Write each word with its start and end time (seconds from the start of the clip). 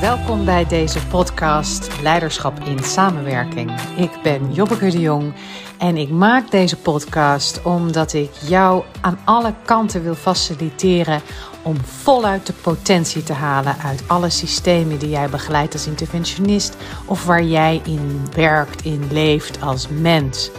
Welkom 0.00 0.44
bij 0.44 0.66
deze 0.66 1.06
podcast 1.06 2.02
Leiderschap 2.02 2.60
in 2.60 2.78
Samenwerking. 2.78 3.80
Ik 3.96 4.10
ben 4.22 4.52
Jobbeke 4.52 4.90
de 4.90 5.00
Jong 5.00 5.32
en 5.78 5.96
ik 5.96 6.10
maak 6.10 6.50
deze 6.50 6.76
podcast 6.76 7.62
omdat 7.62 8.12
ik 8.12 8.30
jou 8.32 8.84
aan 9.00 9.18
alle 9.24 9.54
kanten 9.64 10.02
wil 10.02 10.14
faciliteren 10.14 11.20
om 11.62 11.76
voluit 11.76 12.46
de 12.46 12.52
potentie 12.52 13.22
te 13.22 13.32
halen 13.32 13.76
uit 13.76 14.02
alle 14.06 14.30
systemen 14.30 14.98
die 14.98 15.10
jij 15.10 15.28
begeleidt 15.28 15.72
als 15.72 15.86
interventionist 15.86 16.76
of 17.06 17.24
waar 17.24 17.44
jij 17.44 17.80
in 17.84 18.20
werkt, 18.34 18.84
in 18.84 19.08
leeft 19.12 19.62
als 19.62 19.88
mens. 19.88 20.50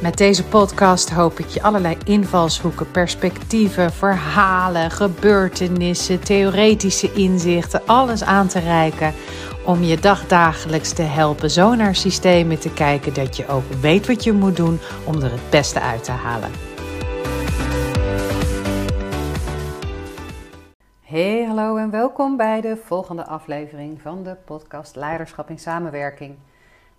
Met 0.00 0.16
deze 0.16 0.44
podcast 0.44 1.10
hoop 1.10 1.38
ik 1.38 1.46
je 1.46 1.62
allerlei 1.62 1.96
invalshoeken, 2.04 2.90
perspectieven, 2.90 3.92
verhalen, 3.92 4.90
gebeurtenissen, 4.90 6.20
theoretische 6.20 7.12
inzichten, 7.12 7.86
alles 7.86 8.24
aan 8.24 8.48
te 8.48 8.58
reiken 8.58 9.12
om 9.66 9.82
je 9.82 9.96
dagdagelijks 9.96 10.92
te 10.92 11.02
helpen 11.02 11.50
zo 11.50 11.74
naar 11.74 11.94
systemen 11.94 12.60
te 12.60 12.72
kijken 12.72 13.14
dat 13.14 13.36
je 13.36 13.48
ook 13.48 13.64
weet 13.80 14.06
wat 14.06 14.24
je 14.24 14.32
moet 14.32 14.56
doen 14.56 14.78
om 15.06 15.14
er 15.14 15.30
het 15.30 15.50
beste 15.50 15.80
uit 15.80 16.04
te 16.04 16.10
halen. 16.10 16.50
Hey, 21.00 21.44
hallo 21.44 21.76
en 21.76 21.90
welkom 21.90 22.36
bij 22.36 22.60
de 22.60 22.76
volgende 22.84 23.26
aflevering 23.26 24.00
van 24.00 24.22
de 24.22 24.36
podcast 24.44 24.96
Leiderschap 24.96 25.50
in 25.50 25.58
Samenwerking. 25.58 26.36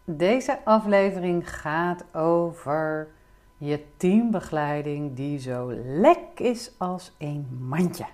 Deze 0.03 0.59
aflevering 0.63 1.49
gaat 1.59 2.03
over 2.13 3.07
je 3.57 3.83
teambegeleiding 3.97 5.15
die 5.15 5.39
zo 5.39 5.73
lek 5.85 6.19
is 6.35 6.71
als 6.77 7.11
een 7.17 7.47
mandje. 7.67 8.05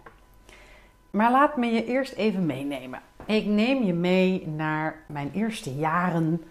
Maar 1.11 1.31
laat 1.31 1.57
me 1.57 1.65
je 1.65 1.85
eerst 1.85 2.13
even 2.13 2.45
meenemen. 2.45 2.99
Ik 3.25 3.45
neem 3.45 3.83
je 3.83 3.93
mee 3.93 4.47
naar 4.47 4.95
mijn 5.05 5.31
eerste 5.33 5.75
jaren 5.75 6.43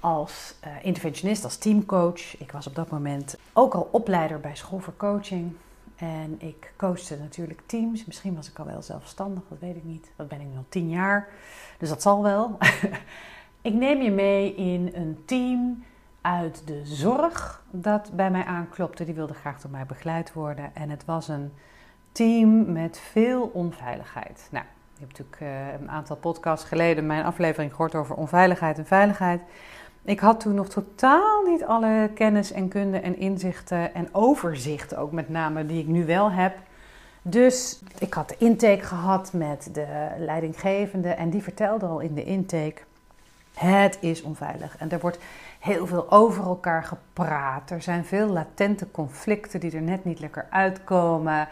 als 0.00 0.54
uh, 0.64 0.84
interventionist, 0.84 1.44
als 1.44 1.56
teamcoach. 1.56 2.38
Ik 2.38 2.52
was 2.52 2.66
op 2.66 2.74
dat 2.74 2.90
moment 2.90 3.38
ook 3.52 3.74
al 3.74 3.88
opleider 3.92 4.40
bij 4.40 4.56
School 4.56 4.78
voor 4.78 4.96
Coaching. 4.96 5.52
En 5.96 6.36
ik 6.38 6.72
coachte 6.76 7.16
natuurlijk 7.16 7.60
teams. 7.66 8.04
Misschien 8.04 8.34
was 8.34 8.48
ik 8.48 8.58
al 8.58 8.66
wel 8.66 8.82
zelfstandig, 8.82 9.42
dat 9.48 9.58
weet 9.58 9.76
ik 9.76 9.84
niet. 9.84 10.10
Dat 10.16 10.28
ben 10.28 10.40
ik 10.40 10.46
nu 10.46 10.56
al 10.56 10.64
tien 10.68 10.88
jaar. 10.88 11.28
Dus 11.78 11.88
dat 11.88 12.02
zal 12.02 12.22
wel. 12.22 12.56
Ik 13.66 13.74
neem 13.74 14.02
je 14.02 14.10
mee 14.10 14.54
in 14.54 14.90
een 14.94 15.22
team 15.24 15.84
uit 16.20 16.62
de 16.66 16.80
zorg 16.84 17.62
dat 17.70 18.10
bij 18.14 18.30
mij 18.30 18.44
aanklopte. 18.44 19.04
Die 19.04 19.14
wilde 19.14 19.34
graag 19.34 19.60
door 19.60 19.70
mij 19.70 19.86
begeleid 19.86 20.32
worden. 20.32 20.70
En 20.74 20.90
het 20.90 21.04
was 21.04 21.28
een 21.28 21.52
team 22.12 22.72
met 22.72 22.98
veel 22.98 23.50
onveiligheid. 23.52 24.48
Nou, 24.50 24.64
je 24.94 25.04
hebt 25.04 25.18
natuurlijk 25.18 25.40
uh, 25.42 25.80
een 25.80 25.90
aantal 25.90 26.16
podcasts 26.16 26.68
geleden 26.68 27.06
mijn 27.06 27.24
aflevering 27.24 27.70
gehoord 27.70 27.94
over 27.94 28.16
onveiligheid 28.16 28.78
en 28.78 28.86
veiligheid. 28.86 29.40
Ik 30.04 30.20
had 30.20 30.40
toen 30.40 30.54
nog 30.54 30.68
totaal 30.68 31.42
niet 31.42 31.64
alle 31.64 32.10
kennis 32.14 32.52
en 32.52 32.68
kunde 32.68 32.98
en 32.98 33.18
inzichten 33.18 33.94
en 33.94 34.08
overzicht 34.12 34.96
ook 34.96 35.12
met 35.12 35.28
name 35.28 35.66
die 35.66 35.80
ik 35.80 35.86
nu 35.86 36.06
wel 36.06 36.30
heb. 36.30 36.56
Dus 37.22 37.82
ik 37.98 38.14
had 38.14 38.28
de 38.28 38.36
intake 38.38 38.84
gehad 38.84 39.32
met 39.32 39.68
de 39.72 39.86
leidinggevende 40.18 41.08
en 41.08 41.30
die 41.30 41.42
vertelde 41.42 41.86
al 41.86 42.00
in 42.00 42.14
de 42.14 42.24
intake 42.24 42.82
het 43.58 43.98
is 44.00 44.22
onveilig 44.22 44.76
en 44.78 44.90
er 44.90 45.00
wordt 45.00 45.18
heel 45.58 45.86
veel 45.86 46.10
over 46.10 46.44
elkaar 46.44 46.84
gepraat. 46.84 47.70
Er 47.70 47.82
zijn 47.82 48.04
veel 48.04 48.28
latente 48.28 48.90
conflicten 48.90 49.60
die 49.60 49.72
er 49.72 49.82
net 49.82 50.04
niet 50.04 50.20
lekker 50.20 50.46
uitkomen. 50.50 51.48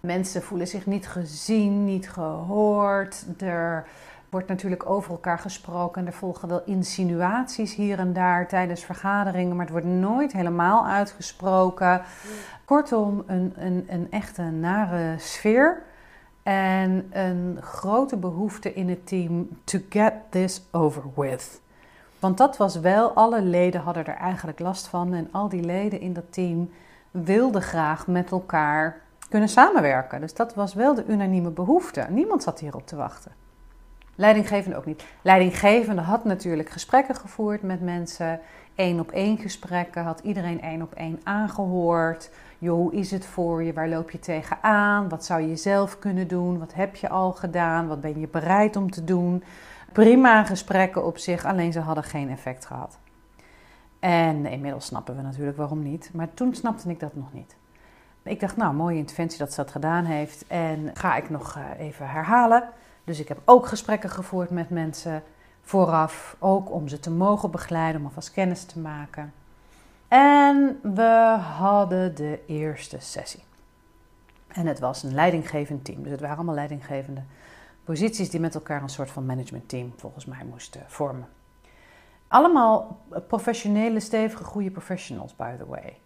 Mensen 0.00 0.42
voelen 0.42 0.68
zich 0.68 0.86
niet 0.86 1.08
gezien, 1.08 1.84
niet 1.84 2.10
gehoord. 2.10 3.24
Er 3.38 3.86
wordt 4.28 4.48
natuurlijk 4.48 4.90
over 4.90 5.10
elkaar 5.10 5.38
gesproken 5.38 6.00
en 6.00 6.06
er 6.06 6.12
volgen 6.12 6.48
wel 6.48 6.62
insinuaties 6.64 7.74
hier 7.74 7.98
en 7.98 8.12
daar 8.12 8.48
tijdens 8.48 8.84
vergaderingen, 8.84 9.56
maar 9.56 9.64
het 9.64 9.74
wordt 9.74 9.86
nooit 9.86 10.32
helemaal 10.32 10.86
uitgesproken. 10.86 12.02
Kortom, 12.64 13.22
een, 13.26 13.52
een, 13.56 13.86
een 13.88 14.06
echte 14.10 14.42
nare 14.42 15.14
sfeer. 15.18 15.82
En 16.46 17.06
een 17.10 17.58
grote 17.60 18.16
behoefte 18.16 18.74
in 18.74 18.88
het 18.88 19.06
team 19.06 19.48
to 19.64 19.78
get 19.88 20.12
this 20.30 20.62
over 20.70 21.02
with. 21.16 21.60
Want 22.18 22.38
dat 22.38 22.56
was 22.56 22.80
wel, 22.80 23.10
alle 23.10 23.42
leden 23.42 23.80
hadden 23.80 24.06
er 24.06 24.14
eigenlijk 24.16 24.58
last 24.58 24.86
van. 24.86 25.14
En 25.14 25.28
al 25.32 25.48
die 25.48 25.62
leden 25.62 26.00
in 26.00 26.12
dat 26.12 26.24
team 26.32 26.70
wilden 27.10 27.62
graag 27.62 28.06
met 28.06 28.30
elkaar 28.30 29.00
kunnen 29.28 29.48
samenwerken. 29.48 30.20
Dus 30.20 30.34
dat 30.34 30.54
was 30.54 30.74
wel 30.74 30.94
de 30.94 31.04
unanieme 31.06 31.50
behoefte. 31.50 32.06
Niemand 32.08 32.42
zat 32.42 32.60
hierop 32.60 32.86
te 32.86 32.96
wachten. 32.96 33.32
Leidinggevende 34.14 34.76
ook 34.76 34.86
niet. 34.86 35.04
Leidinggevende 35.22 36.02
had 36.02 36.24
natuurlijk 36.24 36.70
gesprekken 36.70 37.14
gevoerd 37.14 37.62
met 37.62 37.80
mensen. 37.80 38.40
Eén 38.74 39.00
op 39.00 39.10
één 39.10 39.38
gesprekken, 39.38 40.02
had 40.02 40.20
iedereen 40.20 40.60
één 40.60 40.82
op 40.82 40.94
één 40.94 41.20
aangehoord. 41.22 42.30
Joh, 42.58 42.76
hoe 42.76 42.92
is 42.92 43.10
het 43.10 43.26
voor 43.26 43.62
je? 43.62 43.72
Waar 43.72 43.88
loop 43.88 44.10
je 44.10 44.18
tegenaan? 44.18 45.08
Wat 45.08 45.24
zou 45.24 45.40
je 45.40 45.56
zelf 45.56 45.98
kunnen 45.98 46.28
doen? 46.28 46.58
Wat 46.58 46.74
heb 46.74 46.96
je 46.96 47.08
al 47.08 47.32
gedaan? 47.32 47.88
Wat 47.88 48.00
ben 48.00 48.20
je 48.20 48.28
bereid 48.28 48.76
om 48.76 48.90
te 48.90 49.04
doen? 49.04 49.44
Prima 49.92 50.44
gesprekken 50.44 51.04
op 51.04 51.18
zich, 51.18 51.44
alleen 51.44 51.72
ze 51.72 51.80
hadden 51.80 52.04
geen 52.04 52.30
effect 52.30 52.66
gehad. 52.66 52.98
En 53.98 54.46
inmiddels 54.46 54.86
snappen 54.86 55.16
we 55.16 55.22
natuurlijk 55.22 55.56
waarom 55.56 55.82
niet. 55.82 56.10
Maar 56.12 56.34
toen 56.34 56.54
snapte 56.54 56.90
ik 56.90 57.00
dat 57.00 57.14
nog 57.14 57.32
niet. 57.32 57.56
Ik 58.22 58.40
dacht, 58.40 58.56
nou, 58.56 58.74
mooie 58.74 58.96
interventie 58.98 59.38
dat 59.38 59.52
ze 59.52 59.56
dat 59.56 59.70
gedaan 59.70 60.04
heeft. 60.04 60.44
En 60.46 60.90
ga 60.94 61.16
ik 61.16 61.30
nog 61.30 61.56
eh, 61.56 61.86
even 61.86 62.08
herhalen. 62.08 62.68
Dus 63.04 63.20
ik 63.20 63.28
heb 63.28 63.38
ook 63.44 63.66
gesprekken 63.66 64.10
gevoerd 64.10 64.50
met 64.50 64.70
mensen 64.70 65.22
vooraf. 65.62 66.36
Ook 66.38 66.70
om 66.70 66.88
ze 66.88 67.00
te 67.00 67.10
mogen 67.10 67.50
begeleiden, 67.50 68.00
om 68.00 68.06
alvast 68.06 68.32
kennis 68.32 68.64
te 68.64 68.78
maken. 68.78 69.32
En 70.08 70.80
we 70.82 71.36
hadden 71.56 72.14
de 72.14 72.40
eerste 72.46 72.96
sessie. 73.00 73.42
En 74.48 74.66
het 74.66 74.78
was 74.78 75.02
een 75.02 75.14
leidinggevend 75.14 75.84
team. 75.84 76.02
Dus 76.02 76.10
het 76.10 76.20
waren 76.20 76.36
allemaal 76.36 76.54
leidinggevende 76.54 77.22
posities 77.84 78.30
die 78.30 78.40
met 78.40 78.54
elkaar 78.54 78.82
een 78.82 78.88
soort 78.88 79.10
van 79.10 79.26
managementteam 79.26 79.92
volgens 79.96 80.24
mij 80.24 80.44
moesten 80.50 80.82
vormen. 80.86 81.28
Allemaal 82.28 83.00
professionele, 83.28 84.00
stevige, 84.00 84.44
goede 84.44 84.70
professionals, 84.70 85.36
by 85.36 85.56
the 85.56 85.66
way. 85.66 85.98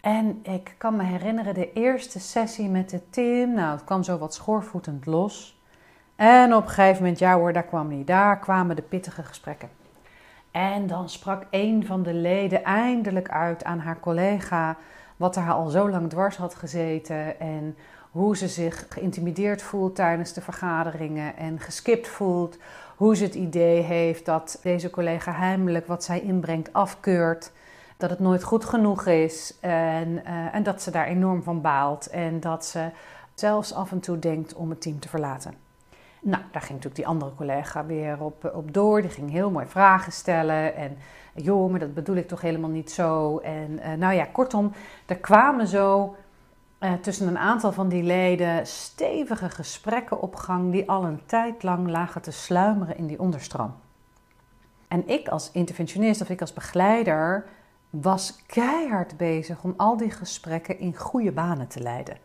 En 0.00 0.38
ik 0.42 0.74
kan 0.78 0.96
me 0.96 1.02
herinneren 1.02 1.54
de 1.54 1.72
eerste 1.72 2.20
sessie 2.20 2.68
met 2.68 2.90
het 2.90 3.12
team. 3.12 3.54
Nou, 3.54 3.70
het 3.70 3.84
kwam 3.84 4.02
zo 4.02 4.18
wat 4.18 4.34
schoorvoetend 4.34 5.06
los. 5.06 5.60
En 6.16 6.54
op 6.54 6.62
een 6.62 6.68
gegeven 6.68 7.02
moment, 7.02 7.18
ja 7.18 7.36
hoor, 7.36 7.52
daar 7.52 7.64
kwam 7.64 7.90
hij. 7.90 8.04
Daar 8.04 8.38
kwamen 8.38 8.76
de 8.76 8.82
pittige 8.82 9.22
gesprekken. 9.22 9.68
En 10.50 10.86
dan 10.86 11.08
sprak 11.08 11.46
een 11.50 11.86
van 11.86 12.02
de 12.02 12.14
leden 12.14 12.64
eindelijk 12.64 13.28
uit 13.28 13.64
aan 13.64 13.78
haar 13.78 14.00
collega 14.00 14.76
wat 15.16 15.36
er 15.36 15.42
haar 15.42 15.54
al 15.54 15.68
zo 15.68 15.90
lang 15.90 16.10
dwars 16.10 16.36
had 16.36 16.54
gezeten 16.54 17.40
en 17.40 17.76
hoe 18.10 18.36
ze 18.36 18.48
zich 18.48 18.86
geïntimideerd 18.88 19.62
voelt 19.62 19.94
tijdens 19.94 20.32
de 20.32 20.40
vergaderingen 20.40 21.36
en 21.36 21.60
geskipt 21.60 22.08
voelt. 22.08 22.58
Hoe 22.96 23.16
ze 23.16 23.24
het 23.24 23.34
idee 23.34 23.82
heeft 23.82 24.24
dat 24.24 24.58
deze 24.62 24.90
collega 24.90 25.32
heimelijk 25.32 25.86
wat 25.86 26.04
zij 26.04 26.20
inbrengt 26.20 26.72
afkeurt. 26.72 27.52
Dat 27.96 28.10
het 28.10 28.18
nooit 28.18 28.42
goed 28.42 28.64
genoeg 28.64 29.06
is 29.06 29.58
en, 29.60 30.08
uh, 30.08 30.54
en 30.54 30.62
dat 30.62 30.82
ze 30.82 30.90
daar 30.90 31.06
enorm 31.06 31.42
van 31.42 31.60
baalt. 31.60 32.06
En 32.06 32.40
dat 32.40 32.64
ze 32.64 32.90
zelfs 33.34 33.74
af 33.74 33.92
en 33.92 34.00
toe 34.00 34.18
denkt 34.18 34.54
om 34.54 34.70
het 34.70 34.80
team 34.80 34.98
te 34.98 35.08
verlaten. 35.08 35.69
Nou, 36.20 36.42
daar 36.50 36.62
ging 36.62 36.72
natuurlijk 36.72 36.94
die 36.94 37.06
andere 37.06 37.34
collega 37.34 37.86
weer 37.86 38.22
op, 38.22 38.52
op 38.54 38.74
door. 38.74 39.00
Die 39.00 39.10
ging 39.10 39.30
heel 39.30 39.50
mooi 39.50 39.66
vragen 39.66 40.12
stellen. 40.12 40.74
En 40.74 40.96
joh, 41.34 41.70
maar 41.70 41.80
dat 41.80 41.94
bedoel 41.94 42.16
ik 42.16 42.28
toch 42.28 42.40
helemaal 42.40 42.70
niet 42.70 42.90
zo. 42.90 43.38
En 43.38 43.70
uh, 43.70 43.92
nou 43.92 44.14
ja, 44.14 44.24
kortom, 44.24 44.72
er 45.06 45.16
kwamen 45.16 45.66
zo 45.66 46.16
uh, 46.80 46.92
tussen 46.92 47.28
een 47.28 47.38
aantal 47.38 47.72
van 47.72 47.88
die 47.88 48.02
leden 48.02 48.66
stevige 48.66 49.50
gesprekken 49.50 50.20
op 50.20 50.34
gang. 50.34 50.72
die 50.72 50.90
al 50.90 51.04
een 51.04 51.20
tijd 51.26 51.62
lang 51.62 51.88
lagen 51.88 52.22
te 52.22 52.30
sluimeren 52.30 52.96
in 52.96 53.06
die 53.06 53.20
onderstroom. 53.20 53.74
En 54.88 55.08
ik 55.08 55.28
als 55.28 55.50
interventionist 55.52 56.20
of 56.20 56.30
ik 56.30 56.40
als 56.40 56.52
begeleider 56.52 57.46
was 57.90 58.42
keihard 58.46 59.16
bezig 59.16 59.62
om 59.62 59.74
al 59.76 59.96
die 59.96 60.10
gesprekken 60.10 60.78
in 60.78 60.96
goede 60.96 61.32
banen 61.32 61.68
te 61.68 61.80
leiden 61.80 62.16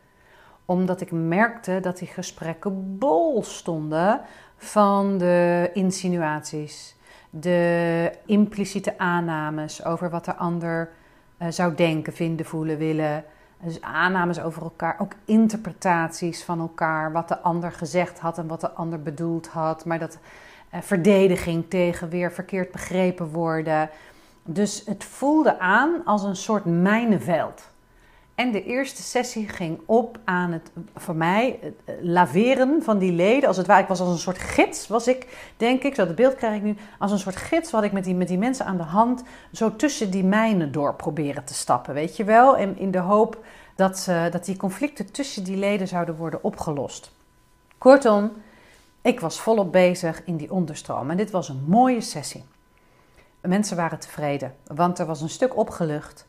omdat 0.65 1.01
ik 1.01 1.11
merkte 1.11 1.79
dat 1.81 1.97
die 1.97 2.07
gesprekken 2.07 2.97
bol 2.97 3.43
stonden 3.43 4.21
van 4.57 5.17
de 5.17 5.69
insinuaties, 5.73 6.95
de 7.29 8.11
impliciete 8.25 8.97
aannames 8.97 9.85
over 9.85 10.09
wat 10.09 10.25
de 10.25 10.35
ander 10.35 10.89
uh, 11.41 11.47
zou 11.49 11.75
denken, 11.75 12.13
vinden, 12.13 12.45
voelen, 12.45 12.77
willen. 12.77 13.23
Dus 13.63 13.81
aannames 13.81 14.41
over 14.41 14.61
elkaar, 14.61 14.95
ook 14.99 15.13
interpretaties 15.25 16.43
van 16.43 16.59
elkaar, 16.59 17.11
wat 17.11 17.27
de 17.27 17.39
ander 17.39 17.71
gezegd 17.71 18.19
had 18.19 18.37
en 18.37 18.47
wat 18.47 18.61
de 18.61 18.71
ander 18.71 19.01
bedoeld 19.01 19.47
had. 19.47 19.85
Maar 19.85 19.99
dat 19.99 20.17
uh, 20.73 20.81
verdediging 20.81 21.69
tegen 21.69 22.09
weer 22.09 22.31
verkeerd 22.31 22.71
begrepen 22.71 23.27
worden. 23.27 23.89
Dus 24.43 24.85
het 24.85 25.03
voelde 25.03 25.59
aan 25.59 26.05
als 26.05 26.23
een 26.23 26.35
soort 26.35 26.65
mijnenveld. 26.65 27.73
En 28.35 28.51
de 28.51 28.63
eerste 28.63 29.01
sessie 29.01 29.49
ging 29.49 29.79
op 29.85 30.19
aan 30.23 30.51
het, 30.51 30.71
voor 30.95 31.15
mij, 31.15 31.59
eh, 31.61 31.95
laveren 32.01 32.83
van 32.83 32.97
die 32.97 33.11
leden. 33.11 33.47
Als 33.47 33.57
het 33.57 33.67
ware, 33.67 33.81
ik 33.81 33.87
was 33.87 33.99
als 33.99 34.09
een 34.09 34.17
soort 34.17 34.37
gids, 34.37 34.87
was 34.87 35.07
ik, 35.07 35.51
denk 35.57 35.83
ik, 35.83 35.95
zo 35.95 36.05
dat 36.05 36.15
beeld 36.15 36.35
krijg 36.35 36.55
ik 36.55 36.61
nu. 36.61 36.75
Als 36.99 37.11
een 37.11 37.19
soort 37.19 37.35
gids 37.35 37.71
wat 37.71 37.83
ik 37.83 37.91
met 37.91 38.03
die, 38.03 38.15
met 38.15 38.27
die 38.27 38.37
mensen 38.37 38.65
aan 38.65 38.77
de 38.77 38.83
hand 38.83 39.23
zo 39.51 39.75
tussen 39.75 40.11
die 40.11 40.23
mijnen 40.23 40.71
door 40.71 40.95
proberen 40.95 41.45
te 41.45 41.53
stappen, 41.53 41.93
weet 41.93 42.17
je 42.17 42.23
wel? 42.23 42.57
En 42.57 42.77
in 42.77 42.91
de 42.91 42.99
hoop 42.99 43.45
dat, 43.75 44.05
uh, 44.09 44.31
dat 44.31 44.45
die 44.45 44.57
conflicten 44.57 45.11
tussen 45.11 45.43
die 45.43 45.57
leden 45.57 45.87
zouden 45.87 46.15
worden 46.15 46.43
opgelost. 46.43 47.11
Kortom, 47.77 48.31
ik 49.01 49.19
was 49.19 49.39
volop 49.39 49.71
bezig 49.71 50.23
in 50.25 50.37
die 50.37 50.51
onderstroom 50.51 51.09
en 51.09 51.17
dit 51.17 51.31
was 51.31 51.49
een 51.49 51.63
mooie 51.67 52.01
sessie. 52.01 52.43
Mensen 53.41 53.77
waren 53.77 53.99
tevreden, 53.99 54.55
want 54.67 54.99
er 54.99 55.05
was 55.05 55.21
een 55.21 55.29
stuk 55.29 55.57
opgelucht. 55.57 56.25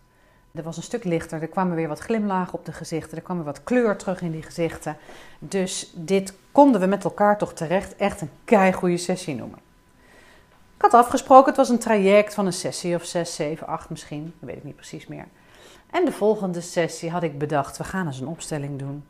Er 0.56 0.62
was 0.62 0.76
een 0.76 0.82
stuk 0.82 1.04
lichter, 1.04 1.42
er 1.42 1.48
kwamen 1.48 1.76
weer 1.76 1.88
wat 1.88 1.98
glimlagen 1.98 2.54
op 2.54 2.64
de 2.64 2.72
gezichten, 2.72 3.16
er 3.16 3.22
kwam 3.22 3.36
weer 3.36 3.44
wat 3.44 3.64
kleur 3.64 3.96
terug 3.96 4.20
in 4.20 4.30
die 4.30 4.42
gezichten. 4.42 4.96
Dus 5.38 5.92
dit 5.94 6.34
konden 6.52 6.80
we 6.80 6.86
met 6.86 7.04
elkaar 7.04 7.38
toch 7.38 7.52
terecht 7.52 7.96
echt 7.96 8.20
een 8.20 8.30
keigoede 8.44 8.96
sessie 8.96 9.34
noemen. 9.34 9.58
Ik 10.76 10.82
had 10.82 10.94
afgesproken, 10.94 11.46
het 11.46 11.56
was 11.56 11.68
een 11.68 11.78
traject 11.78 12.34
van 12.34 12.46
een 12.46 12.52
sessie 12.52 12.94
of 12.94 13.04
6, 13.04 13.34
7, 13.34 13.66
8 13.66 13.90
misschien, 13.90 14.34
dat 14.40 14.48
weet 14.48 14.58
ik 14.58 14.64
niet 14.64 14.76
precies 14.76 15.06
meer. 15.06 15.26
En 15.90 16.04
de 16.04 16.12
volgende 16.12 16.60
sessie 16.60 17.10
had 17.10 17.22
ik 17.22 17.38
bedacht, 17.38 17.76
we 17.76 17.84
gaan 17.84 18.06
eens 18.06 18.20
een 18.20 18.26
opstelling 18.26 18.78
doen. 18.78 19.04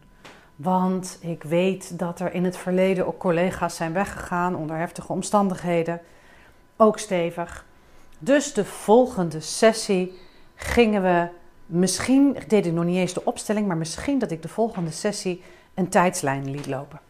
Want 0.56 1.18
ik 1.20 1.42
weet 1.42 1.98
dat 1.98 2.20
er 2.20 2.34
in 2.34 2.44
het 2.44 2.56
verleden 2.56 3.06
ook 3.06 3.18
collega's 3.18 3.76
zijn 3.76 3.92
weggegaan 3.92 4.56
onder 4.56 4.76
heftige 4.76 5.12
omstandigheden. 5.12 6.00
Ook 6.76 6.98
stevig. 6.98 7.64
Dus 8.18 8.52
de 8.52 8.64
volgende 8.64 9.40
sessie 9.40 10.18
gingen 10.56 11.02
we 11.02 11.28
misschien, 11.66 12.36
deed 12.48 12.66
ik 12.66 12.72
nog 12.72 12.84
niet 12.84 12.96
eens 12.96 13.12
de 13.12 13.24
opstelling, 13.24 13.66
maar 13.66 13.76
misschien 13.76 14.18
dat 14.18 14.30
ik 14.30 14.42
de 14.42 14.48
volgende 14.48 14.90
sessie 14.90 15.42
een 15.74 15.88
tijdslijn 15.88 16.50
liet 16.50 16.66
lopen. 16.66 17.00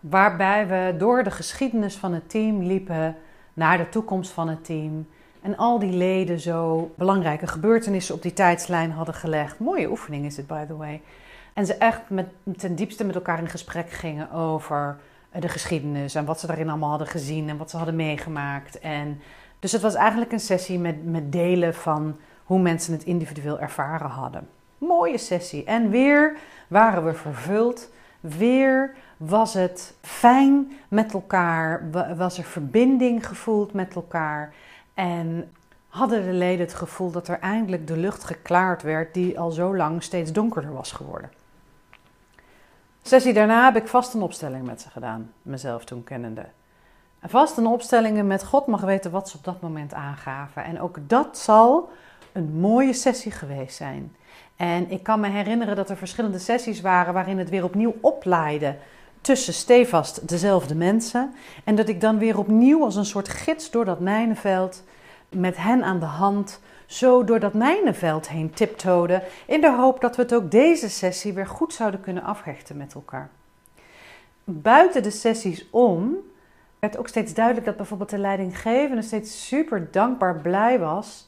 Waarbij 0.00 0.66
we 0.66 0.94
door 0.98 1.22
de 1.22 1.30
geschiedenis 1.30 1.96
van 1.96 2.12
het 2.12 2.30
team 2.30 2.62
liepen 2.62 3.16
naar 3.54 3.78
de 3.78 3.88
toekomst 3.88 4.30
van 4.30 4.48
het 4.48 4.64
team. 4.64 5.08
En 5.40 5.56
al 5.56 5.78
die 5.78 5.92
leden 5.92 6.40
zo 6.40 6.90
belangrijke 6.96 7.46
gebeurtenissen 7.46 8.14
op 8.14 8.22
die 8.22 8.32
tijdslijn 8.32 8.90
hadden 8.90 9.14
gelegd. 9.14 9.58
Mooie 9.58 9.90
oefening 9.90 10.24
is 10.24 10.36
het, 10.36 10.46
by 10.46 10.64
the 10.64 10.76
way. 10.76 11.00
En 11.52 11.66
ze 11.66 11.74
echt 11.74 12.00
met, 12.08 12.26
ten 12.56 12.74
diepste 12.74 13.04
met 13.04 13.14
elkaar 13.14 13.38
in 13.38 13.48
gesprek 13.48 13.90
gingen 13.90 14.30
over 14.32 14.98
de 15.32 15.48
geschiedenis 15.48 16.14
en 16.14 16.24
wat 16.24 16.40
ze 16.40 16.46
daarin 16.46 16.68
allemaal 16.68 16.88
hadden 16.88 17.08
gezien 17.08 17.48
en 17.48 17.56
wat 17.56 17.70
ze 17.70 17.76
hadden 17.76 17.96
meegemaakt. 17.96 18.78
En 18.78 19.20
dus 19.58 19.72
het 19.72 19.82
was 19.82 19.94
eigenlijk 19.94 20.32
een 20.32 20.40
sessie 20.40 20.78
met, 20.78 21.04
met 21.04 21.32
delen 21.32 21.74
van 21.74 22.16
hoe 22.48 22.58
mensen 22.58 22.92
het 22.92 23.04
individueel 23.04 23.60
ervaren 23.60 24.08
hadden. 24.08 24.48
Mooie 24.78 25.18
sessie. 25.18 25.64
En 25.64 25.90
weer 25.90 26.36
waren 26.68 27.04
we 27.04 27.14
vervuld. 27.14 27.90
Weer 28.20 28.94
was 29.16 29.54
het 29.54 29.94
fijn 30.00 30.72
met 30.88 31.12
elkaar. 31.12 31.90
Was 32.16 32.38
er 32.38 32.44
verbinding 32.44 33.26
gevoeld 33.26 33.72
met 33.72 33.94
elkaar. 33.94 34.54
En 34.94 35.52
hadden 35.88 36.24
de 36.24 36.32
leden 36.32 36.66
het 36.66 36.74
gevoel 36.74 37.10
dat 37.10 37.28
er 37.28 37.38
eindelijk 37.38 37.86
de 37.86 37.96
lucht 37.96 38.24
geklaard 38.24 38.82
werd 38.82 39.14
die 39.14 39.38
al 39.38 39.50
zo 39.50 39.76
lang 39.76 40.02
steeds 40.02 40.32
donkerder 40.32 40.72
was 40.72 40.92
geworden. 40.92 41.30
Sessie 43.02 43.32
daarna 43.32 43.64
heb 43.64 43.82
ik 43.82 43.88
vast 43.88 44.14
een 44.14 44.22
opstelling 44.22 44.66
met 44.66 44.80
ze 44.80 44.90
gedaan, 44.90 45.32
mezelf 45.42 45.84
toen 45.84 46.04
kennende. 46.04 46.44
Vast 47.22 47.56
een 47.56 47.66
opstellingen 47.66 48.26
met 48.26 48.44
God 48.44 48.66
mag 48.66 48.80
weten 48.80 49.10
wat 49.10 49.28
ze 49.28 49.36
op 49.36 49.44
dat 49.44 49.60
moment 49.60 49.94
aangaven. 49.94 50.64
En 50.64 50.80
ook 50.80 50.96
dat 51.00 51.38
zal 51.38 51.90
een 52.32 52.58
mooie 52.60 52.92
sessie 52.92 53.32
geweest 53.32 53.76
zijn. 53.76 54.16
En 54.56 54.90
ik 54.90 55.02
kan 55.02 55.20
me 55.20 55.28
herinneren 55.28 55.76
dat 55.76 55.90
er 55.90 55.96
verschillende 55.96 56.38
sessies 56.38 56.80
waren 56.80 57.14
waarin 57.14 57.38
het 57.38 57.48
weer 57.48 57.64
opnieuw 57.64 57.94
oplaaide 58.00 58.76
tussen 59.20 59.54
stevast 59.54 60.28
dezelfde 60.28 60.74
mensen. 60.74 61.34
En 61.64 61.74
dat 61.74 61.88
ik 61.88 62.00
dan 62.00 62.18
weer 62.18 62.38
opnieuw 62.38 62.84
als 62.84 62.96
een 62.96 63.04
soort 63.04 63.28
gids 63.28 63.70
door 63.70 63.84
dat 63.84 64.00
mijnenveld 64.00 64.82
met 65.28 65.56
hen 65.56 65.82
aan 65.82 65.98
de 65.98 66.06
hand 66.06 66.60
zo 66.86 67.24
door 67.24 67.40
dat 67.40 67.52
mijnenveld 67.52 68.28
heen 68.28 68.50
tiptoeden. 68.50 69.22
In 69.46 69.60
de 69.60 69.72
hoop 69.72 70.00
dat 70.00 70.16
we 70.16 70.22
het 70.22 70.34
ook 70.34 70.50
deze 70.50 70.88
sessie 70.88 71.32
weer 71.32 71.46
goed 71.46 71.72
zouden 71.72 72.00
kunnen 72.00 72.22
afhechten 72.22 72.76
met 72.76 72.94
elkaar. 72.94 73.30
Buiten 74.44 75.02
de 75.02 75.10
sessies 75.10 75.66
om 75.70 76.16
werd 76.78 76.98
ook 76.98 77.08
steeds 77.08 77.34
duidelijk 77.34 77.66
dat 77.66 77.76
bijvoorbeeld 77.76 78.10
de 78.10 78.18
leidinggevende 78.18 79.02
steeds 79.02 79.46
super 79.46 79.88
dankbaar 79.90 80.40
blij 80.40 80.78
was. 80.78 81.27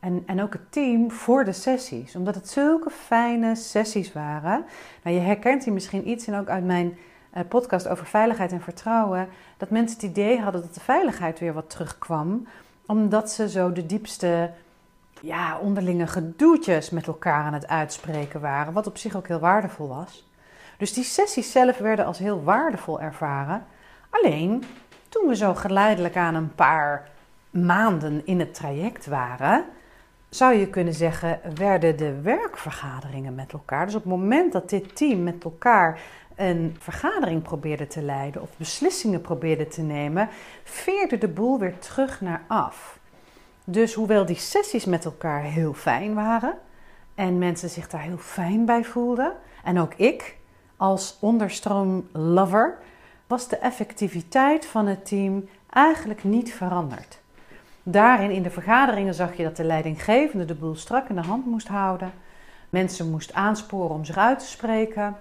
En, 0.00 0.22
en 0.26 0.42
ook 0.42 0.52
het 0.52 0.72
team 0.72 1.10
voor 1.10 1.44
de 1.44 1.52
sessies. 1.52 2.16
Omdat 2.16 2.34
het 2.34 2.48
zulke 2.48 2.90
fijne 2.90 3.54
sessies 3.54 4.12
waren. 4.12 4.64
Nou, 5.02 5.16
je 5.16 5.22
herkent 5.22 5.64
hier 5.64 5.72
misschien 5.72 6.08
iets 6.08 6.26
en 6.26 6.38
ook 6.38 6.48
uit 6.48 6.64
mijn 6.64 6.98
uh, 7.36 7.42
podcast 7.48 7.88
over 7.88 8.06
veiligheid 8.06 8.52
en 8.52 8.60
vertrouwen. 8.60 9.28
Dat 9.56 9.70
mensen 9.70 9.96
het 10.00 10.10
idee 10.10 10.40
hadden 10.40 10.60
dat 10.60 10.74
de 10.74 10.80
veiligheid 10.80 11.38
weer 11.38 11.52
wat 11.52 11.70
terugkwam. 11.70 12.46
Omdat 12.86 13.30
ze 13.30 13.48
zo 13.48 13.72
de 13.72 13.86
diepste 13.86 14.50
ja, 15.20 15.58
onderlinge 15.58 16.06
gedoetjes 16.06 16.90
met 16.90 17.06
elkaar 17.06 17.44
aan 17.44 17.52
het 17.52 17.68
uitspreken 17.68 18.40
waren. 18.40 18.72
Wat 18.72 18.86
op 18.86 18.96
zich 18.96 19.16
ook 19.16 19.28
heel 19.28 19.38
waardevol 19.38 19.88
was. 19.88 20.28
Dus 20.76 20.92
die 20.92 21.04
sessies 21.04 21.52
zelf 21.52 21.78
werden 21.78 22.04
als 22.04 22.18
heel 22.18 22.42
waardevol 22.42 23.00
ervaren. 23.00 23.66
Alleen 24.10 24.64
toen 25.08 25.28
we 25.28 25.36
zo 25.36 25.54
geleidelijk 25.54 26.16
aan 26.16 26.34
een 26.34 26.54
paar 26.54 27.08
maanden 27.50 28.26
in 28.26 28.38
het 28.38 28.54
traject 28.54 29.06
waren, 29.06 29.64
zou 30.30 30.54
je 30.54 30.68
kunnen 30.68 30.94
zeggen, 30.94 31.40
werden 31.54 31.96
de 31.96 32.20
werkvergaderingen 32.20 33.34
met 33.34 33.52
elkaar. 33.52 33.86
Dus 33.86 33.94
op 33.94 34.02
het 34.02 34.12
moment 34.12 34.52
dat 34.52 34.70
dit 34.70 34.96
team 34.96 35.22
met 35.22 35.44
elkaar 35.44 36.00
een 36.36 36.76
vergadering 36.78 37.42
probeerde 37.42 37.86
te 37.86 38.02
leiden 38.02 38.42
of 38.42 38.48
beslissingen 38.56 39.20
probeerde 39.20 39.68
te 39.68 39.82
nemen, 39.82 40.28
veerde 40.64 41.18
de 41.18 41.28
boel 41.28 41.58
weer 41.58 41.78
terug 41.78 42.20
naar 42.20 42.42
af. 42.46 42.98
Dus 43.64 43.94
hoewel 43.94 44.26
die 44.26 44.36
sessies 44.36 44.84
met 44.84 45.04
elkaar 45.04 45.42
heel 45.42 45.72
fijn 45.72 46.14
waren 46.14 46.58
en 47.14 47.38
mensen 47.38 47.68
zich 47.68 47.88
daar 47.88 48.00
heel 48.00 48.18
fijn 48.18 48.64
bij 48.64 48.84
voelden, 48.84 49.32
en 49.64 49.78
ook 49.78 49.94
ik 49.94 50.36
als 50.76 51.16
onderstroomlover, 51.20 52.78
was 53.26 53.48
de 53.48 53.56
effectiviteit 53.56 54.66
van 54.66 54.86
het 54.86 55.06
team 55.06 55.48
eigenlijk 55.70 56.24
niet 56.24 56.54
veranderd. 56.54 57.20
Daarin 57.82 58.30
in 58.30 58.42
de 58.42 58.50
vergaderingen 58.50 59.14
zag 59.14 59.36
je 59.36 59.42
dat 59.42 59.56
de 59.56 59.64
leidinggevende 59.64 60.44
de 60.44 60.54
boel 60.54 60.76
strak 60.76 61.08
in 61.08 61.14
de 61.14 61.22
hand 61.26 61.46
moest 61.46 61.68
houden. 61.68 62.12
Mensen 62.70 63.10
moest 63.10 63.32
aansporen 63.34 63.94
om 63.94 64.04
zich 64.04 64.16
uit 64.16 64.38
te 64.38 64.46
spreken, 64.46 65.16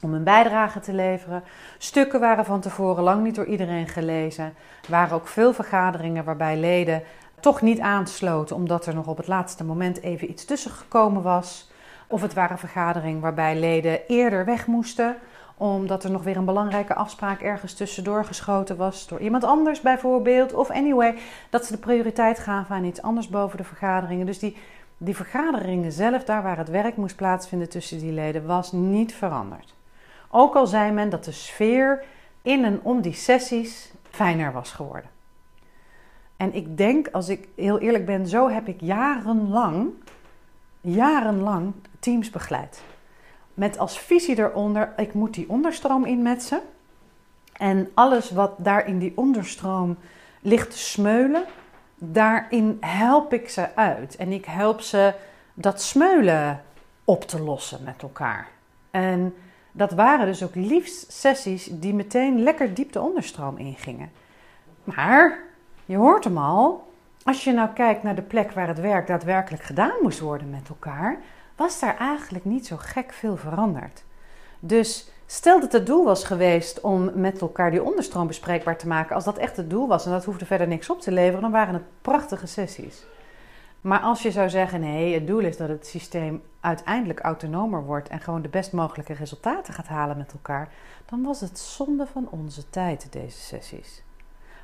om 0.00 0.14
een 0.14 0.24
bijdrage 0.24 0.80
te 0.80 0.92
leveren. 0.92 1.42
Stukken 1.78 2.20
waren 2.20 2.44
van 2.44 2.60
tevoren 2.60 3.02
lang 3.02 3.22
niet 3.22 3.34
door 3.34 3.46
iedereen 3.46 3.88
gelezen. 3.88 4.44
Er 4.84 4.90
waren 4.90 5.14
ook 5.14 5.28
veel 5.28 5.52
vergaderingen 5.52 6.24
waarbij 6.24 6.56
leden 6.56 7.02
toch 7.40 7.62
niet 7.62 7.80
aansloten 7.80 8.56
omdat 8.56 8.86
er 8.86 8.94
nog 8.94 9.06
op 9.06 9.16
het 9.16 9.26
laatste 9.26 9.64
moment 9.64 10.02
even 10.02 10.30
iets 10.30 10.44
tussen 10.44 10.70
gekomen 10.70 11.22
was. 11.22 11.70
Of 12.06 12.22
het 12.22 12.34
waren 12.34 12.58
vergaderingen 12.58 13.20
waarbij 13.20 13.58
leden 13.58 14.00
eerder 14.06 14.44
weg 14.44 14.66
moesten 14.66 15.16
omdat 15.58 16.04
er 16.04 16.10
nog 16.10 16.22
weer 16.22 16.36
een 16.36 16.44
belangrijke 16.44 16.94
afspraak 16.94 17.40
ergens 17.40 17.74
tussendoor 17.74 18.24
geschoten 18.24 18.76
was 18.76 19.08
door 19.08 19.20
iemand 19.20 19.44
anders 19.44 19.80
bijvoorbeeld. 19.80 20.54
Of 20.54 20.70
anyway, 20.70 21.14
dat 21.50 21.64
ze 21.64 21.72
de 21.72 21.78
prioriteit 21.78 22.38
gaven 22.38 22.74
aan 22.74 22.84
iets 22.84 23.02
anders 23.02 23.28
boven 23.28 23.58
de 23.58 23.64
vergaderingen. 23.64 24.26
Dus 24.26 24.38
die, 24.38 24.56
die 24.96 25.16
vergaderingen 25.16 25.92
zelf, 25.92 26.24
daar 26.24 26.42
waar 26.42 26.58
het 26.58 26.68
werk 26.68 26.96
moest 26.96 27.16
plaatsvinden 27.16 27.68
tussen 27.68 27.98
die 27.98 28.12
leden, 28.12 28.46
was 28.46 28.72
niet 28.72 29.14
veranderd. 29.14 29.74
Ook 30.30 30.54
al 30.54 30.66
zei 30.66 30.92
men 30.92 31.10
dat 31.10 31.24
de 31.24 31.32
sfeer 31.32 32.04
in 32.42 32.64
en 32.64 32.80
om 32.82 33.00
die 33.00 33.12
sessies 33.12 33.92
fijner 34.10 34.52
was 34.52 34.72
geworden. 34.72 35.10
En 36.36 36.54
ik 36.54 36.76
denk, 36.76 37.08
als 37.08 37.28
ik 37.28 37.48
heel 37.54 37.78
eerlijk 37.78 38.06
ben, 38.06 38.26
zo 38.26 38.48
heb 38.48 38.68
ik 38.68 38.80
jarenlang, 38.80 39.90
jarenlang 40.80 41.72
teams 41.98 42.30
begeleid. 42.30 42.82
Met 43.56 43.78
als 43.78 43.98
visie 43.98 44.38
eronder, 44.38 44.92
ik 44.96 45.14
moet 45.14 45.34
die 45.34 45.48
onderstroom 45.48 46.04
inmetsen. 46.04 46.60
En 47.52 47.90
alles 47.94 48.30
wat 48.30 48.52
daar 48.56 48.86
in 48.86 48.98
die 48.98 49.12
onderstroom 49.14 49.96
ligt 50.40 50.70
te 50.70 50.78
smeulen, 50.78 51.44
daarin 51.94 52.76
help 52.80 53.32
ik 53.32 53.48
ze 53.48 53.74
uit. 53.74 54.16
En 54.16 54.32
ik 54.32 54.44
help 54.44 54.80
ze 54.80 55.14
dat 55.54 55.82
smeulen 55.82 56.62
op 57.04 57.24
te 57.24 57.40
lossen 57.40 57.84
met 57.84 58.02
elkaar. 58.02 58.48
En 58.90 59.34
dat 59.72 59.92
waren 59.92 60.26
dus 60.26 60.42
ook 60.42 60.54
liefst 60.54 61.12
sessies 61.12 61.68
die 61.72 61.94
meteen 61.94 62.42
lekker 62.42 62.74
diep 62.74 62.92
de 62.92 63.00
onderstroom 63.00 63.56
ingingen. 63.56 64.10
Maar, 64.84 65.38
je 65.84 65.96
hoort 65.96 66.24
hem 66.24 66.38
al, 66.38 66.92
als 67.24 67.44
je 67.44 67.52
nou 67.52 67.68
kijkt 67.68 68.02
naar 68.02 68.14
de 68.14 68.22
plek 68.22 68.52
waar 68.52 68.68
het 68.68 68.80
werk 68.80 69.06
daadwerkelijk 69.06 69.62
gedaan 69.62 69.94
moest 70.02 70.20
worden 70.20 70.50
met 70.50 70.68
elkaar, 70.68 71.18
was 71.56 71.80
daar 71.80 71.96
eigenlijk 71.96 72.44
niet 72.44 72.66
zo 72.66 72.76
gek 72.76 73.12
veel 73.12 73.36
veranderd. 73.36 74.04
Dus 74.60 75.10
stel 75.26 75.60
dat 75.60 75.72
het 75.72 75.86
doel 75.86 76.04
was 76.04 76.24
geweest 76.24 76.80
om 76.80 77.10
met 77.14 77.40
elkaar 77.40 77.70
die 77.70 77.82
onderstroom 77.82 78.26
bespreekbaar 78.26 78.78
te 78.78 78.88
maken, 78.88 79.14
als 79.14 79.24
dat 79.24 79.38
echt 79.38 79.56
het 79.56 79.70
doel 79.70 79.88
was 79.88 80.04
en 80.04 80.10
dat 80.10 80.24
hoefde 80.24 80.46
verder 80.46 80.68
niks 80.68 80.90
op 80.90 81.00
te 81.00 81.12
leveren, 81.12 81.40
dan 81.40 81.50
waren 81.50 81.74
het 81.74 81.84
prachtige 82.02 82.46
sessies. 82.46 83.04
Maar 83.80 84.00
als 84.00 84.22
je 84.22 84.30
zou 84.30 84.48
zeggen: 84.48 84.80
nee, 84.80 85.14
het 85.14 85.26
doel 85.26 85.38
is 85.38 85.56
dat 85.56 85.68
het 85.68 85.86
systeem 85.86 86.42
uiteindelijk 86.60 87.20
autonomer 87.20 87.84
wordt 87.84 88.08
en 88.08 88.20
gewoon 88.20 88.42
de 88.42 88.48
best 88.48 88.72
mogelijke 88.72 89.12
resultaten 89.12 89.74
gaat 89.74 89.86
halen 89.86 90.16
met 90.16 90.32
elkaar, 90.32 90.68
dan 91.04 91.22
was 91.22 91.40
het 91.40 91.58
zonde 91.58 92.06
van 92.06 92.28
onze 92.30 92.70
tijd, 92.70 93.06
deze 93.10 93.38
sessies. 93.38 94.02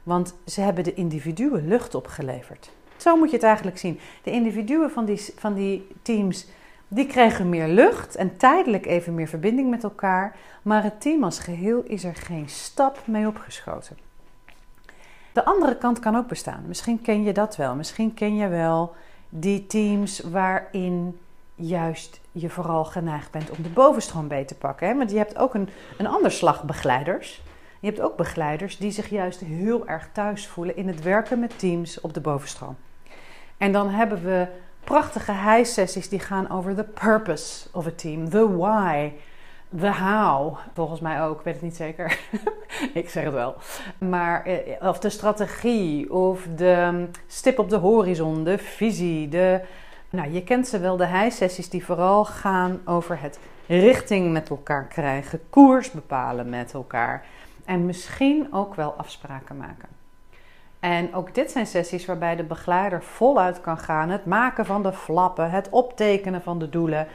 Want 0.02 0.34
ze 0.46 0.61
hebben 0.61 0.84
de 0.84 0.94
individuen 0.94 1.68
lucht 1.68 1.94
opgeleverd. 1.94 2.70
Zo 2.96 3.16
moet 3.16 3.30
je 3.30 3.37
het 3.37 3.44
eigenlijk 3.44 3.78
zien. 3.78 3.99
De 4.22 4.30
individuen 4.30 4.90
van 4.90 5.04
die, 5.04 5.32
van 5.37 5.54
die 5.54 5.87
teams 6.02 6.46
die 6.94 7.06
kregen 7.06 7.49
meer 7.49 7.68
lucht 7.68 8.16
en 8.16 8.37
tijdelijk 8.37 8.87
even 8.87 9.14
meer 9.14 9.28
verbinding 9.28 9.70
met 9.70 9.84
elkaar. 9.84 10.37
Maar 10.62 10.82
het 10.82 11.00
team 11.00 11.25
als 11.25 11.38
geheel 11.38 11.82
is 11.82 12.04
er 12.04 12.14
geen 12.14 12.49
stap 12.49 12.99
mee 13.04 13.26
opgeschoten. 13.26 13.96
De 15.32 15.44
andere 15.44 15.76
kant 15.76 15.99
kan 15.99 16.16
ook 16.16 16.26
bestaan. 16.26 16.64
Misschien 16.66 17.02
ken 17.02 17.22
je 17.22 17.32
dat 17.32 17.56
wel. 17.56 17.75
Misschien 17.75 18.14
ken 18.14 18.37
je 18.37 18.49
wel 18.49 18.94
die 19.28 19.66
teams 19.66 20.20
waarin 20.20 21.18
juist 21.54 22.20
je 22.32 22.50
vooral 22.50 22.84
geneigd 22.84 23.30
bent 23.30 23.50
om 23.50 23.62
de 23.62 23.68
bovenstroom 23.68 24.28
beter 24.28 24.46
te 24.46 24.54
pakken. 24.54 24.88
Hè? 24.88 24.96
Want 24.96 25.11
je 25.11 25.16
hebt 25.16 25.38
ook 25.38 25.54
een, 25.54 25.68
een 25.99 26.06
ander 26.06 26.30
slag 26.30 26.64
begeleiders. 26.64 27.42
Je 27.80 27.87
hebt 27.87 28.00
ook 28.00 28.16
begeleiders 28.16 28.76
die 28.76 28.90
zich 28.90 29.08
juist 29.08 29.40
heel 29.40 29.87
erg 29.87 30.08
thuis 30.12 30.49
voelen 30.49 30.76
in 30.76 30.88
het 30.88 31.02
werken 31.02 31.40
met 31.40 31.58
teams 31.58 32.00
op 32.00 32.14
de 32.14 32.20
bovenstroom. 32.20 32.76
En 33.56 33.72
dan 33.72 33.88
hebben 33.88 34.22
we 34.25 34.46
prachtige 34.85 35.33
high-sessies 35.33 36.09
die 36.09 36.19
gaan 36.19 36.51
over 36.51 36.75
the 36.75 36.85
purpose 36.85 37.69
of 37.73 37.87
a 37.87 37.91
team, 37.91 38.31
the 38.31 38.57
why, 38.57 39.12
the 39.79 39.93
how. 39.93 40.59
Volgens 40.75 41.01
mij 41.01 41.23
ook, 41.23 41.43
weet 41.43 41.55
het 41.55 41.62
niet 41.62 41.77
zeker. 41.77 42.19
ik 42.95 43.09
zeg 43.09 43.25
het 43.25 43.33
wel. 43.33 43.55
Maar, 43.99 44.45
eh, 44.45 44.89
of 44.89 44.99
de 44.99 45.11
strategie, 45.11 46.12
of 46.12 46.47
de 46.57 47.07
stip 47.27 47.59
op 47.59 47.69
de 47.69 47.77
horizon, 47.77 48.45
de 48.45 48.59
visie, 48.59 49.29
de... 49.29 49.61
Nou, 50.11 50.33
je 50.33 50.45
kent 50.45 50.69
ze 50.69 50.79
wel, 50.79 50.97
de 50.97 51.07
high-sessies 51.07 51.69
die 51.69 51.85
vooral 51.85 52.25
gaan 52.25 52.81
over 52.85 53.21
het 53.21 53.39
richting 53.67 54.33
met 54.33 54.51
elkaar 54.51 54.87
krijgen, 54.87 55.41
koers 55.51 55.91
bepalen 55.91 56.49
met 56.49 56.75
elkaar 56.75 57.25
en 57.65 57.87
misschien 57.87 58.53
ook 58.53 58.75
wel 58.75 58.93
afspraken 58.93 59.57
maken. 59.57 59.89
En 60.83 61.15
ook 61.15 61.35
dit 61.35 61.51
zijn 61.51 61.67
sessies 61.67 62.05
waarbij 62.05 62.37
de 62.37 62.45
begeleider 62.45 63.03
voluit 63.03 63.61
kan 63.61 63.79
gaan. 63.79 64.09
Het 64.09 64.27
maken 64.27 64.67
van 64.67 64.83
de 64.83 64.93
flappen, 64.93 65.51
het 65.51 65.69
optekenen 65.71 66.43
van 66.43 66.59
de 66.59 66.69
doelen. 66.69 67.07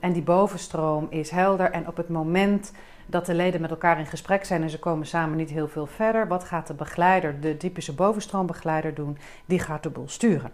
En 0.00 0.12
die 0.12 0.22
bovenstroom 0.22 1.06
is 1.10 1.30
helder. 1.30 1.70
En 1.70 1.88
op 1.88 1.96
het 1.96 2.08
moment 2.08 2.72
dat 3.06 3.26
de 3.26 3.34
leden 3.34 3.60
met 3.60 3.70
elkaar 3.70 3.98
in 3.98 4.06
gesprek 4.06 4.44
zijn 4.44 4.62
en 4.62 4.70
ze 4.70 4.78
komen 4.78 5.06
samen 5.06 5.36
niet 5.36 5.50
heel 5.50 5.68
veel 5.68 5.86
verder, 5.86 6.28
wat 6.28 6.44
gaat 6.44 6.66
de 6.66 6.74
begeleider, 6.74 7.40
de 7.40 7.56
typische 7.56 7.94
bovenstroombegeleider 7.94 8.94
doen? 8.94 9.18
Die 9.46 9.58
gaat 9.58 9.82
de 9.82 9.90
boel 9.90 10.08
sturen. 10.08 10.52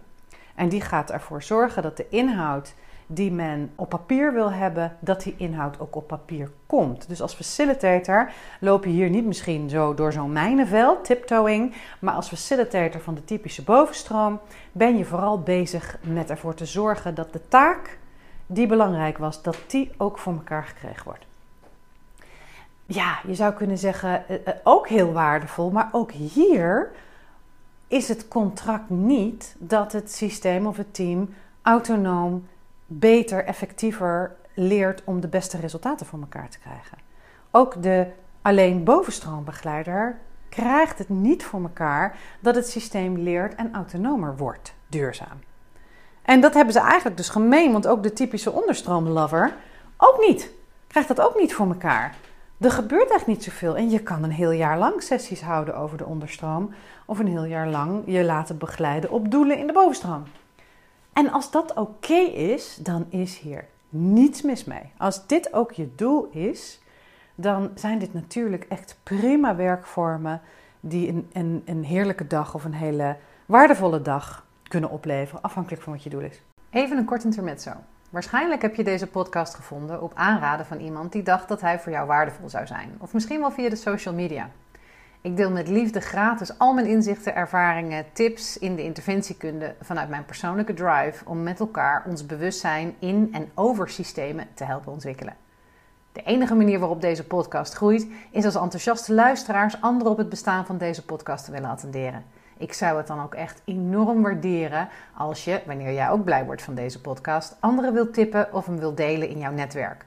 En 0.55 0.69
die 0.69 0.81
gaat 0.81 1.11
ervoor 1.11 1.43
zorgen 1.43 1.83
dat 1.83 1.97
de 1.97 2.05
inhoud 2.09 2.75
die 3.13 3.31
men 3.31 3.71
op 3.75 3.89
papier 3.89 4.33
wil 4.33 4.51
hebben, 4.51 4.97
dat 4.99 5.23
die 5.23 5.35
inhoud 5.37 5.79
ook 5.79 5.95
op 5.95 6.07
papier 6.07 6.51
komt. 6.65 7.07
Dus 7.07 7.21
als 7.21 7.33
facilitator 7.33 8.31
loop 8.59 8.83
je 8.83 8.89
hier 8.89 9.09
niet 9.09 9.25
misschien 9.25 9.69
zo 9.69 9.93
door 9.93 10.13
zo'n 10.13 10.31
mijnenveld, 10.31 11.05
tiptoeing, 11.05 11.75
maar 11.99 12.13
als 12.13 12.27
facilitator 12.27 13.01
van 13.01 13.13
de 13.13 13.23
typische 13.23 13.63
bovenstroom 13.63 14.39
ben 14.71 14.97
je 14.97 15.05
vooral 15.05 15.39
bezig 15.39 15.97
met 16.01 16.29
ervoor 16.29 16.53
te 16.53 16.65
zorgen 16.65 17.15
dat 17.15 17.33
de 17.33 17.47
taak 17.47 17.97
die 18.45 18.67
belangrijk 18.67 19.17
was, 19.17 19.41
dat 19.41 19.57
die 19.67 19.91
ook 19.97 20.17
voor 20.17 20.33
elkaar 20.33 20.63
gekregen 20.63 21.03
wordt. 21.03 21.25
Ja, 22.85 23.19
je 23.27 23.35
zou 23.35 23.53
kunnen 23.53 23.77
zeggen, 23.77 24.27
eh, 24.27 24.35
eh, 24.35 24.53
ook 24.63 24.87
heel 24.87 25.11
waardevol, 25.11 25.69
maar 25.69 25.89
ook 25.91 26.11
hier 26.11 26.91
is 27.87 28.07
het 28.07 28.27
contract 28.27 28.89
niet 28.89 29.55
dat 29.59 29.91
het 29.91 30.11
systeem 30.11 30.65
of 30.65 30.77
het 30.77 30.93
team 30.93 31.33
autonoom 31.61 32.47
beter, 32.99 33.45
effectiever 33.45 34.35
leert 34.53 35.01
om 35.03 35.21
de 35.21 35.27
beste 35.27 35.57
resultaten 35.57 36.05
voor 36.05 36.19
elkaar 36.19 36.49
te 36.49 36.59
krijgen. 36.59 36.97
Ook 37.51 37.83
de 37.83 38.07
alleen 38.41 38.83
bovenstroombegeleider 38.83 40.19
krijgt 40.49 40.97
het 40.97 41.09
niet 41.09 41.43
voor 41.43 41.61
elkaar 41.61 42.17
dat 42.39 42.55
het 42.55 42.69
systeem 42.69 43.17
leert 43.17 43.55
en 43.55 43.73
autonomer 43.73 44.37
wordt, 44.37 44.73
duurzaam. 44.87 45.39
En 46.21 46.41
dat 46.41 46.53
hebben 46.53 46.73
ze 46.73 46.79
eigenlijk 46.79 47.17
dus 47.17 47.29
gemeen, 47.29 47.71
want 47.71 47.87
ook 47.87 48.03
de 48.03 48.13
typische 48.13 48.51
onderstroomlover 48.51 49.53
ook 49.97 50.25
niet. 50.27 50.51
Krijgt 50.87 51.07
dat 51.07 51.21
ook 51.21 51.39
niet 51.39 51.53
voor 51.53 51.67
elkaar. 51.67 52.15
Er 52.57 52.71
gebeurt 52.71 53.11
echt 53.11 53.27
niet 53.27 53.43
zoveel 53.43 53.77
en 53.77 53.89
je 53.89 53.99
kan 53.99 54.23
een 54.23 54.31
heel 54.31 54.51
jaar 54.51 54.77
lang 54.77 55.03
sessies 55.03 55.41
houden 55.41 55.75
over 55.75 55.97
de 55.97 56.05
onderstroom 56.05 56.73
of 57.05 57.19
een 57.19 57.27
heel 57.27 57.45
jaar 57.45 57.67
lang 57.67 58.03
je 58.05 58.23
laten 58.23 58.57
begeleiden 58.57 59.11
op 59.11 59.31
doelen 59.31 59.57
in 59.57 59.67
de 59.67 59.73
bovenstroom. 59.73 60.23
En 61.13 61.31
als 61.31 61.51
dat 61.51 61.73
oké 61.73 62.19
is, 62.33 62.77
dan 62.81 63.05
is 63.09 63.37
hier 63.37 63.65
niets 63.89 64.41
mis 64.41 64.63
mee. 64.63 64.91
Als 64.97 65.27
dit 65.27 65.53
ook 65.53 65.71
je 65.71 65.95
doel 65.95 66.29
is, 66.31 66.81
dan 67.35 67.71
zijn 67.75 67.99
dit 67.99 68.13
natuurlijk 68.13 68.65
echt 68.69 68.99
prima 69.03 69.55
werkvormen 69.55 70.41
die 70.79 71.09
een, 71.09 71.29
een, 71.33 71.61
een 71.65 71.83
heerlijke 71.83 72.27
dag 72.27 72.55
of 72.55 72.63
een 72.63 72.73
hele 72.73 73.17
waardevolle 73.45 74.01
dag 74.01 74.45
kunnen 74.67 74.89
opleveren, 74.89 75.41
afhankelijk 75.41 75.81
van 75.81 75.93
wat 75.93 76.03
je 76.03 76.09
doel 76.09 76.21
is. 76.21 76.41
Even 76.69 76.97
een 76.97 77.05
kort 77.05 77.23
intermezzo. 77.23 77.71
Waarschijnlijk 78.09 78.61
heb 78.61 78.75
je 78.75 78.83
deze 78.83 79.07
podcast 79.07 79.55
gevonden 79.55 80.01
op 80.01 80.11
aanraden 80.15 80.65
van 80.65 80.79
iemand 80.79 81.11
die 81.11 81.23
dacht 81.23 81.47
dat 81.47 81.61
hij 81.61 81.79
voor 81.79 81.91
jou 81.91 82.07
waardevol 82.07 82.49
zou 82.49 82.67
zijn. 82.67 82.95
Of 82.97 83.13
misschien 83.13 83.39
wel 83.39 83.51
via 83.51 83.69
de 83.69 83.75
social 83.75 84.13
media. 84.13 84.49
Ik 85.23 85.37
deel 85.37 85.51
met 85.51 85.67
liefde 85.67 85.99
gratis 85.99 86.57
al 86.57 86.73
mijn 86.73 86.87
inzichten, 86.87 87.35
ervaringen, 87.35 88.05
tips 88.13 88.57
in 88.57 88.75
de 88.75 88.83
interventiekunde 88.83 89.75
vanuit 89.81 90.09
mijn 90.09 90.25
persoonlijke 90.25 90.73
drive 90.73 91.25
om 91.25 91.43
met 91.43 91.59
elkaar 91.59 92.03
ons 92.07 92.25
bewustzijn 92.25 92.95
in 92.99 93.29
en 93.31 93.51
over 93.53 93.89
systemen 93.89 94.47
te 94.53 94.63
helpen 94.63 94.91
ontwikkelen. 94.91 95.35
De 96.11 96.23
enige 96.23 96.55
manier 96.55 96.79
waarop 96.79 97.01
deze 97.01 97.23
podcast 97.23 97.73
groeit 97.73 98.07
is 98.31 98.45
als 98.45 98.55
enthousiaste 98.55 99.13
luisteraars 99.13 99.81
anderen 99.81 100.11
op 100.11 100.17
het 100.17 100.29
bestaan 100.29 100.65
van 100.65 100.77
deze 100.77 101.05
podcast 101.05 101.45
te 101.45 101.51
willen 101.51 101.69
attenderen. 101.69 102.23
Ik 102.57 102.73
zou 102.73 102.97
het 102.97 103.07
dan 103.07 103.23
ook 103.23 103.33
echt 103.33 103.61
enorm 103.65 104.21
waarderen 104.21 104.89
als 105.17 105.43
je, 105.43 105.61
wanneer 105.65 105.93
jij 105.93 106.09
ook 106.09 106.23
blij 106.23 106.45
wordt 106.45 106.61
van 106.61 106.75
deze 106.75 107.01
podcast, 107.01 107.57
anderen 107.59 107.93
wilt 107.93 108.13
tippen 108.13 108.53
of 108.53 108.65
hem 108.65 108.79
wilt 108.79 108.97
delen 108.97 109.29
in 109.29 109.37
jouw 109.37 109.51
netwerk. 109.51 110.05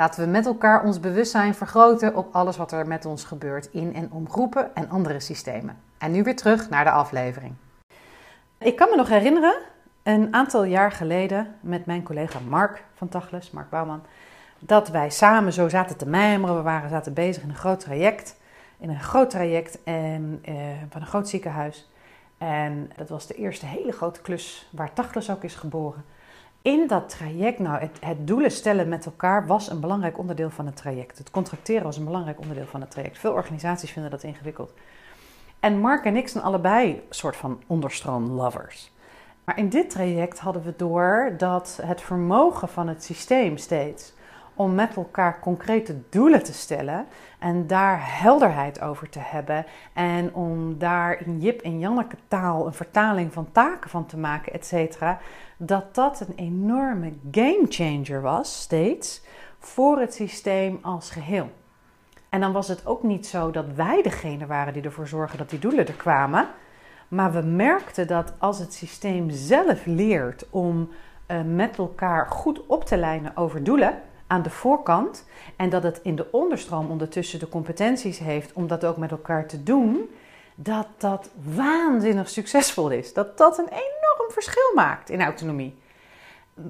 Laten 0.00 0.24
we 0.24 0.30
met 0.30 0.46
elkaar 0.46 0.84
ons 0.84 1.00
bewustzijn 1.00 1.54
vergroten 1.54 2.16
op 2.16 2.34
alles 2.34 2.56
wat 2.56 2.72
er 2.72 2.86
met 2.86 3.04
ons 3.04 3.24
gebeurt 3.24 3.68
in 3.72 3.94
en 3.94 4.12
om 4.12 4.30
groepen 4.30 4.74
en 4.74 4.90
andere 4.90 5.20
systemen. 5.20 5.76
En 5.98 6.10
nu 6.10 6.22
weer 6.22 6.36
terug 6.36 6.70
naar 6.70 6.84
de 6.84 6.90
aflevering. 6.90 7.54
Ik 8.58 8.76
kan 8.76 8.90
me 8.90 8.96
nog 8.96 9.08
herinneren, 9.08 9.54
een 10.02 10.34
aantal 10.34 10.64
jaar 10.64 10.92
geleden 10.92 11.54
met 11.60 11.86
mijn 11.86 12.02
collega 12.02 12.38
Mark 12.48 12.84
van 12.94 13.08
Tachles, 13.08 13.50
Mark 13.50 13.70
Bouwman, 13.70 14.02
dat 14.58 14.88
wij 14.88 15.10
samen 15.10 15.52
zo 15.52 15.68
zaten 15.68 15.96
te 15.96 16.08
mijmeren. 16.08 16.56
We 16.56 16.62
waren 16.62 16.90
zaten 16.90 17.14
bezig 17.14 17.42
in 17.42 17.48
een 17.48 17.54
groot 17.56 17.80
traject, 17.80 18.36
in 18.78 18.88
een 18.88 19.00
groot 19.00 19.30
traject 19.30 19.82
en, 19.84 20.38
eh, 20.42 20.54
van 20.90 21.00
een 21.00 21.06
groot 21.06 21.28
ziekenhuis. 21.28 21.90
En 22.38 22.90
dat 22.96 23.08
was 23.08 23.26
de 23.26 23.34
eerste 23.34 23.66
hele 23.66 23.92
grote 23.92 24.20
klus 24.20 24.68
waar 24.72 24.92
Tachles 24.92 25.30
ook 25.30 25.44
is 25.44 25.54
geboren 25.54 26.04
in 26.62 26.86
dat 26.86 27.08
traject, 27.08 27.58
nou, 27.58 27.80
het, 27.80 27.98
het, 28.00 28.26
doelen 28.26 28.50
stellen 28.50 28.88
met 28.88 29.06
elkaar 29.06 29.46
was 29.46 29.70
een 29.70 29.80
belangrijk 29.80 30.18
onderdeel 30.18 30.50
van 30.50 30.66
het 30.66 30.76
traject. 30.76 31.18
Het 31.18 31.30
contracteren 31.30 31.82
was 31.82 31.96
een 31.96 32.04
belangrijk 32.04 32.40
onderdeel 32.40 32.66
van 32.66 32.80
het 32.80 32.90
traject. 32.90 33.18
Veel 33.18 33.32
organisaties 33.32 33.90
vinden 33.90 34.10
dat 34.10 34.22
ingewikkeld. 34.22 34.72
En 35.60 35.78
Mark 35.78 36.04
en 36.04 36.16
ik 36.16 36.28
zijn 36.28 36.44
allebei 36.44 37.02
soort 37.10 37.36
van 37.36 37.62
onderstroom-lovers. 37.66 38.92
Maar 39.44 39.58
in 39.58 39.68
dit 39.68 39.90
traject 39.90 40.38
hadden 40.38 40.62
we 40.62 40.74
door 40.76 41.34
dat 41.38 41.78
het 41.82 42.00
vermogen 42.00 42.68
van 42.68 42.88
het 42.88 43.04
systeem 43.04 43.56
steeds 43.56 44.12
om 44.54 44.74
met 44.74 44.96
elkaar 44.96 45.40
concrete 45.40 45.96
doelen 46.08 46.42
te 46.42 46.52
stellen 46.52 47.06
en 47.38 47.66
daar 47.66 47.98
helderheid 48.02 48.80
over 48.80 49.08
te 49.08 49.18
hebben 49.22 49.66
en 49.92 50.34
om 50.34 50.78
daar 50.78 51.26
in 51.26 51.40
Jip 51.40 51.60
en 51.60 51.78
Janneke 51.78 52.16
taal 52.28 52.66
een 52.66 52.72
vertaling 52.72 53.32
van 53.32 53.52
taken 53.52 53.90
van 53.90 54.06
te 54.06 54.16
maken, 54.16 54.52
et 54.52 54.66
cetera, 54.66 55.18
dat 55.56 55.94
dat 55.94 56.20
een 56.20 56.34
enorme 56.36 57.12
game 57.30 57.66
changer 57.68 58.20
was 58.20 58.60
steeds 58.60 59.22
voor 59.58 59.98
het 59.98 60.14
systeem 60.14 60.78
als 60.82 61.10
geheel. 61.10 61.50
En 62.28 62.40
dan 62.40 62.52
was 62.52 62.68
het 62.68 62.86
ook 62.86 63.02
niet 63.02 63.26
zo 63.26 63.50
dat 63.50 63.66
wij 63.74 64.02
degene 64.02 64.46
waren 64.46 64.72
die 64.72 64.82
ervoor 64.82 65.08
zorgen 65.08 65.38
dat 65.38 65.50
die 65.50 65.58
doelen 65.58 65.86
er 65.86 65.92
kwamen. 65.94 66.48
Maar 67.08 67.32
we 67.32 67.42
merkten 67.42 68.06
dat 68.06 68.32
als 68.38 68.58
het 68.58 68.74
systeem 68.74 69.30
zelf 69.30 69.86
leert 69.86 70.46
om 70.50 70.88
uh, 71.26 71.40
met 71.42 71.78
elkaar 71.78 72.26
goed 72.26 72.66
op 72.66 72.84
te 72.84 72.96
lijnen 72.96 73.36
over 73.36 73.64
doelen 73.64 74.00
aan 74.30 74.42
de 74.42 74.50
voorkant. 74.50 75.24
En 75.56 75.70
dat 75.70 75.82
het 75.82 76.00
in 76.02 76.16
de 76.16 76.26
onderstroom 76.30 76.90
ondertussen 76.90 77.38
de 77.38 77.48
competenties 77.48 78.18
heeft 78.18 78.52
om 78.52 78.66
dat 78.66 78.84
ook 78.84 78.96
met 78.96 79.10
elkaar 79.10 79.46
te 79.46 79.62
doen. 79.62 80.10
Dat 80.54 80.86
dat 80.98 81.30
waanzinnig 81.54 82.28
succesvol 82.28 82.90
is. 82.90 83.12
Dat 83.12 83.38
dat 83.38 83.58
een 83.58 83.68
enorm 83.68 84.30
verschil 84.30 84.72
maakt 84.74 85.10
in 85.10 85.22
autonomie. 85.22 85.78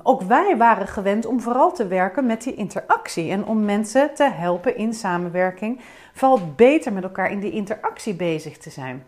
Ook 0.03 0.23
wij 0.23 0.57
waren 0.57 0.87
gewend 0.87 1.27
om 1.27 1.41
vooral 1.41 1.73
te 1.73 1.87
werken 1.87 2.27
met 2.27 2.43
die 2.43 2.55
interactie 2.55 3.31
en 3.31 3.45
om 3.45 3.65
mensen 3.65 4.15
te 4.15 4.31
helpen 4.31 4.77
in 4.77 4.95
samenwerking, 4.95 5.81
vooral 6.15 6.53
beter 6.57 6.93
met 6.93 7.03
elkaar 7.03 7.31
in 7.31 7.41
die 7.41 7.53
interactie 7.53 8.15
bezig 8.15 8.59
te 8.59 8.71
zijn. 8.71 9.05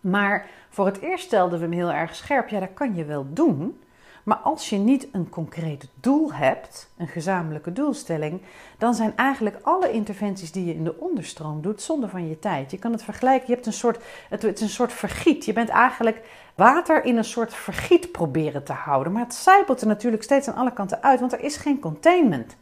Maar 0.00 0.46
voor 0.68 0.86
het 0.86 1.00
eerst 1.00 1.24
stelden 1.24 1.58
we 1.58 1.64
hem 1.64 1.74
heel 1.74 1.92
erg 1.92 2.14
scherp. 2.14 2.48
Ja, 2.48 2.60
dat 2.60 2.74
kan 2.74 2.94
je 2.94 3.04
wel 3.04 3.26
doen, 3.28 3.80
Maar 4.28 4.36
als 4.36 4.68
je 4.68 4.76
niet 4.76 5.08
een 5.12 5.28
concreet 5.28 5.88
doel 5.94 6.32
hebt, 6.32 6.90
een 6.96 7.08
gezamenlijke 7.08 7.72
doelstelling, 7.72 8.40
dan 8.78 8.94
zijn 8.94 9.12
eigenlijk 9.16 9.58
alle 9.62 9.90
interventies 9.90 10.52
die 10.52 10.64
je 10.64 10.74
in 10.74 10.84
de 10.84 11.00
onderstroom 11.00 11.62
doet 11.62 11.82
zonde 11.82 12.08
van 12.08 12.28
je 12.28 12.38
tijd. 12.38 12.70
Je 12.70 12.78
kan 12.78 12.92
het 12.92 13.02
vergelijken, 13.02 13.46
je 13.46 13.54
hebt 13.54 13.66
een 13.66 13.72
soort, 13.72 14.02
het 14.28 14.44
is 14.44 14.60
een 14.60 14.68
soort 14.68 14.92
vergiet. 14.92 15.44
Je 15.44 15.52
bent 15.52 15.68
eigenlijk 15.68 16.20
water 16.54 17.04
in 17.04 17.16
een 17.16 17.24
soort 17.24 17.54
vergiet 17.54 18.12
proberen 18.12 18.64
te 18.64 18.72
houden. 18.72 19.12
Maar 19.12 19.22
het 19.22 19.34
zijpelt 19.34 19.80
er 19.80 19.86
natuurlijk 19.86 20.22
steeds 20.22 20.48
aan 20.48 20.56
alle 20.56 20.72
kanten 20.72 21.02
uit, 21.02 21.20
want 21.20 21.32
er 21.32 21.40
is 21.40 21.56
geen 21.56 21.80
containment. 21.80 22.56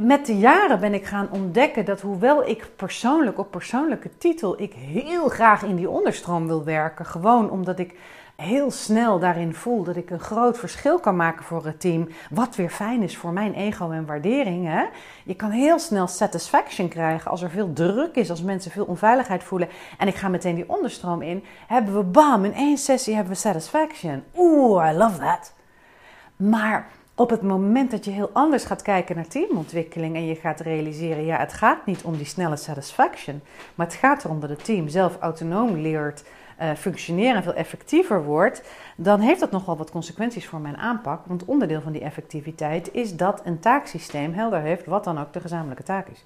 Met 0.00 0.26
de 0.26 0.38
jaren 0.38 0.80
ben 0.80 0.94
ik 0.94 1.04
gaan 1.04 1.28
ontdekken 1.30 1.84
dat 1.84 2.00
hoewel 2.00 2.48
ik 2.48 2.70
persoonlijk 2.76 3.38
op 3.38 3.50
persoonlijke 3.50 4.10
titel 4.18 4.60
ik 4.60 4.72
heel 4.72 5.28
graag 5.28 5.62
in 5.62 5.76
die 5.76 5.90
onderstroom 5.90 6.46
wil 6.46 6.64
werken, 6.64 7.06
gewoon 7.06 7.50
omdat 7.50 7.78
ik 7.78 7.94
heel 8.42 8.70
snel 8.70 9.18
daarin 9.18 9.54
voel 9.54 9.82
dat 9.82 9.96
ik 9.96 10.10
een 10.10 10.20
groot 10.20 10.58
verschil 10.58 10.98
kan 10.98 11.16
maken 11.16 11.44
voor 11.44 11.64
het 11.64 11.80
team. 11.80 12.08
Wat 12.30 12.56
weer 12.56 12.70
fijn 12.70 13.02
is 13.02 13.16
voor 13.16 13.32
mijn 13.32 13.54
ego 13.54 13.90
en 13.90 14.06
waardering. 14.06 14.88
Je 15.24 15.34
kan 15.34 15.50
heel 15.50 15.78
snel 15.78 16.06
satisfaction 16.06 16.88
krijgen 16.88 17.30
als 17.30 17.42
er 17.42 17.50
veel 17.50 17.72
druk 17.72 18.14
is, 18.14 18.30
als 18.30 18.42
mensen 18.42 18.70
veel 18.70 18.84
onveiligheid 18.84 19.44
voelen. 19.44 19.68
En 19.98 20.08
ik 20.08 20.14
ga 20.14 20.28
meteen 20.28 20.54
die 20.54 20.68
onderstroom 20.68 21.22
in. 21.22 21.44
Hebben 21.66 21.96
we 21.96 22.02
bam, 22.02 22.44
in 22.44 22.54
één 22.54 22.78
sessie 22.78 23.14
hebben 23.14 23.32
we 23.32 23.38
satisfaction. 23.38 24.24
Oeh, 24.36 24.90
I 24.90 24.96
love 24.96 25.18
that. 25.18 25.52
Maar 26.36 26.86
op 27.14 27.30
het 27.30 27.42
moment 27.42 27.90
dat 27.90 28.04
je 28.04 28.10
heel 28.10 28.30
anders 28.32 28.64
gaat 28.64 28.82
kijken 28.82 29.16
naar 29.16 29.28
teamontwikkeling 29.28 30.14
en 30.14 30.26
je 30.26 30.34
gaat 30.34 30.60
realiseren, 30.60 31.24
ja, 31.24 31.38
het 31.38 31.52
gaat 31.52 31.86
niet 31.86 32.02
om 32.02 32.16
die 32.16 32.26
snelle 32.26 32.56
satisfaction, 32.56 33.42
maar 33.74 33.86
het 33.86 33.94
gaat 33.94 34.24
erom 34.24 34.40
dat 34.40 34.50
het 34.50 34.64
team 34.64 34.88
zelf 34.88 35.18
autonoom 35.18 35.76
leert 35.76 36.24
uh, 36.60 36.72
functioneren 36.74 37.36
en 37.36 37.42
veel 37.42 37.54
effectiever 37.54 38.24
wordt, 38.24 38.62
dan 38.96 39.20
heeft 39.20 39.40
dat 39.40 39.50
nogal 39.50 39.76
wat 39.76 39.90
consequenties 39.90 40.46
voor 40.46 40.60
mijn 40.60 40.76
aanpak. 40.76 41.26
Want 41.26 41.44
onderdeel 41.44 41.80
van 41.80 41.92
die 41.92 42.02
effectiviteit 42.02 42.92
is 42.92 43.16
dat 43.16 43.40
een 43.44 43.58
taaksysteem 43.58 44.32
helder 44.32 44.60
heeft 44.60 44.86
wat 44.86 45.04
dan 45.04 45.18
ook 45.18 45.32
de 45.32 45.40
gezamenlijke 45.40 45.82
taak 45.82 46.08
is. 46.08 46.24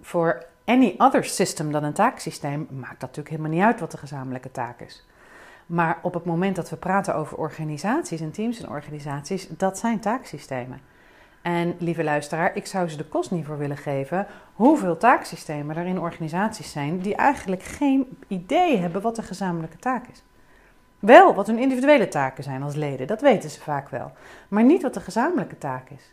Voor 0.00 0.46
any 0.64 0.94
other 0.98 1.24
system 1.24 1.72
dan 1.72 1.84
een 1.84 1.92
taaksysteem 1.92 2.66
maakt 2.70 3.00
dat 3.00 3.00
natuurlijk 3.00 3.28
helemaal 3.28 3.50
niet 3.50 3.62
uit 3.62 3.80
wat 3.80 3.90
de 3.90 3.98
gezamenlijke 3.98 4.50
taak 4.50 4.80
is. 4.80 5.04
Maar 5.72 5.98
op 6.02 6.14
het 6.14 6.24
moment 6.24 6.56
dat 6.56 6.70
we 6.70 6.76
praten 6.76 7.14
over 7.14 7.36
organisaties 7.36 8.20
en 8.20 8.30
teams 8.30 8.60
en 8.60 8.68
organisaties, 8.68 9.48
dat 9.48 9.78
zijn 9.78 10.00
taaksystemen. 10.00 10.80
En 11.42 11.74
lieve 11.78 12.04
luisteraar, 12.04 12.56
ik 12.56 12.66
zou 12.66 12.88
ze 12.88 12.96
de 12.96 13.04
kost 13.04 13.30
niet 13.30 13.44
voor 13.44 13.58
willen 13.58 13.76
geven 13.76 14.26
hoeveel 14.54 14.96
taaksystemen 14.96 15.76
er 15.76 15.86
in 15.86 16.00
organisaties 16.00 16.72
zijn 16.72 17.00
die 17.00 17.14
eigenlijk 17.14 17.62
geen 17.62 18.18
idee 18.28 18.76
hebben 18.76 19.02
wat 19.02 19.16
de 19.16 19.22
gezamenlijke 19.22 19.78
taak 19.78 20.08
is. 20.08 20.22
Wel 20.98 21.34
wat 21.34 21.46
hun 21.46 21.58
individuele 21.58 22.08
taken 22.08 22.44
zijn 22.44 22.62
als 22.62 22.74
leden, 22.74 23.06
dat 23.06 23.20
weten 23.20 23.50
ze 23.50 23.60
vaak 23.60 23.88
wel, 23.88 24.12
maar 24.48 24.64
niet 24.64 24.82
wat 24.82 24.94
de 24.94 25.00
gezamenlijke 25.00 25.58
taak 25.58 25.90
is. 25.90 26.12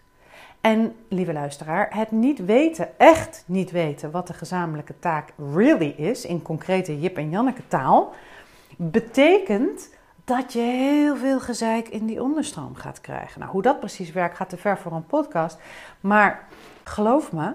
En 0.62 0.96
lieve 1.08 1.34
luisteraar, 1.34 1.88
het 1.96 2.12
niet 2.12 2.46
weten, 2.46 3.00
echt 3.00 3.44
niet 3.46 3.72
weten 3.72 4.12
wat 4.12 4.28
de 4.28 4.34
gezamenlijke 4.34 5.00
taak 5.00 5.34
really 5.54 5.94
is, 5.98 6.26
in 6.26 6.42
concrete 6.42 7.00
Jip 7.00 7.18
en 7.18 7.30
Janneke 7.30 7.68
taal, 7.68 8.14
betekent 8.82 9.90
dat 10.24 10.54
je 10.54 10.60
heel 10.60 11.16
veel 11.18 11.40
gezeik 11.40 11.88
in 11.88 12.06
die 12.06 12.24
onderstroom 12.24 12.76
gaat 12.76 13.02
krijgen. 13.02 13.40
Nou, 13.40 13.52
hoe 13.52 13.62
dat 13.62 13.80
precies 13.80 14.12
werkt 14.12 14.36
gaat 14.36 14.50
te 14.50 14.58
ver 14.58 14.78
voor 14.78 14.92
een 14.92 15.06
podcast. 15.06 15.58
Maar 16.00 16.48
geloof 16.84 17.32
me, 17.32 17.54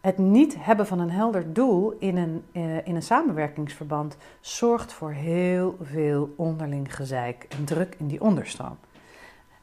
het 0.00 0.18
niet 0.18 0.56
hebben 0.58 0.86
van 0.86 0.98
een 0.98 1.10
helder 1.10 1.52
doel 1.52 1.96
in 1.98 2.16
een, 2.16 2.44
eh, 2.52 2.86
in 2.86 2.94
een 2.94 3.02
samenwerkingsverband 3.02 4.16
zorgt 4.40 4.92
voor 4.92 5.10
heel 5.10 5.76
veel 5.82 6.34
onderling 6.36 6.94
gezeik 6.94 7.46
en 7.48 7.64
druk 7.64 7.94
in 7.98 8.06
die 8.06 8.20
onderstroom. 8.20 8.78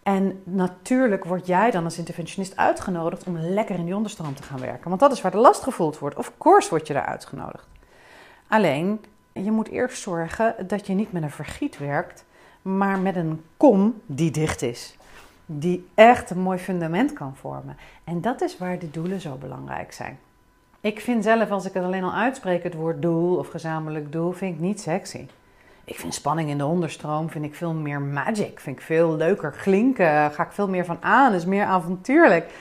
En 0.03 0.41
natuurlijk 0.43 1.23
word 1.23 1.47
jij 1.47 1.71
dan 1.71 1.83
als 1.83 1.97
interventionist 1.97 2.57
uitgenodigd 2.57 3.23
om 3.23 3.37
lekker 3.37 3.75
in 3.75 3.85
die 3.85 3.95
onderstroom 3.95 4.35
te 4.35 4.43
gaan 4.43 4.59
werken. 4.59 4.89
Want 4.89 5.01
dat 5.01 5.11
is 5.11 5.21
waar 5.21 5.31
de 5.31 5.37
last 5.37 5.63
gevoeld 5.63 5.99
wordt. 5.99 6.15
Of 6.15 6.31
course 6.37 6.69
word 6.69 6.87
je 6.87 6.93
daar 6.93 7.05
uitgenodigd. 7.05 7.67
Alleen, 8.47 9.01
je 9.33 9.51
moet 9.51 9.69
eerst 9.69 10.01
zorgen 10.01 10.55
dat 10.67 10.87
je 10.87 10.93
niet 10.93 11.11
met 11.11 11.23
een 11.23 11.31
vergiet 11.31 11.77
werkt, 11.77 12.25
maar 12.61 12.99
met 12.99 13.15
een 13.15 13.43
kom 13.57 14.01
die 14.05 14.31
dicht 14.31 14.61
is. 14.61 14.97
Die 15.45 15.87
echt 15.93 16.29
een 16.29 16.39
mooi 16.39 16.57
fundament 16.57 17.13
kan 17.13 17.35
vormen. 17.35 17.77
En 18.03 18.21
dat 18.21 18.41
is 18.41 18.57
waar 18.57 18.79
de 18.79 18.91
doelen 18.91 19.21
zo 19.21 19.35
belangrijk 19.35 19.91
zijn. 19.91 20.19
Ik 20.81 20.99
vind 20.99 21.23
zelf, 21.23 21.51
als 21.51 21.65
ik 21.65 21.73
het 21.73 21.83
alleen 21.83 22.03
al 22.03 22.13
uitspreek, 22.13 22.63
het 22.63 22.73
woord 22.73 23.01
doel 23.01 23.37
of 23.37 23.47
gezamenlijk 23.47 24.11
doel, 24.11 24.31
vind 24.31 24.55
ik 24.55 24.61
niet 24.61 24.81
sexy. 24.81 25.27
Ik 25.83 25.99
vind 25.99 26.13
spanning 26.13 26.49
in 26.49 26.57
de 26.57 26.65
onderstroom, 26.65 27.29
vind 27.29 27.45
ik 27.45 27.55
veel 27.55 27.73
meer 27.73 28.01
magic. 28.01 28.59
Vind 28.59 28.77
ik 28.77 28.83
veel 28.83 29.15
leuker 29.15 29.51
klinken, 29.51 30.31
ga 30.31 30.43
ik 30.43 30.51
veel 30.51 30.69
meer 30.69 30.85
van 30.85 30.97
aan, 30.99 31.33
is 31.33 31.45
meer 31.45 31.65
avontuurlijk. 31.65 32.53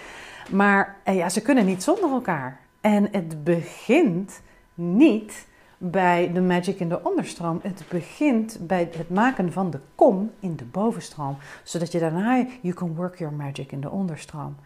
Maar 0.51 0.97
eh, 1.05 1.17
ja, 1.17 1.29
ze 1.29 1.43
kunnen 1.43 1.67
niet 1.67 1.83
zonder 1.83 2.11
elkaar. 2.11 2.61
En 2.81 3.09
het 3.13 3.45
begint 3.45 4.41
niet 4.75 5.47
bij 5.85 6.31
de 6.33 6.41
magic 6.41 6.81
in 6.81 6.89
de 6.89 7.05
onderstroom. 7.05 7.61
Het 7.63 7.85
begint 7.89 8.59
bij 8.61 8.89
het 8.93 9.11
maken 9.11 9.53
van 9.53 9.71
de 9.71 9.79
kom 9.95 10.31
in 10.41 10.57
de 10.57 10.65
bovenstroom. 10.65 11.37
Zodat 11.63 11.93
je 11.93 11.99
daarna, 11.99 12.47
you 12.61 12.75
can 12.75 12.95
work 12.95 13.19
your 13.19 13.35
magic 13.35 13.73
in 13.73 13.81
de 13.81 13.91
onderstroom. 13.91 14.57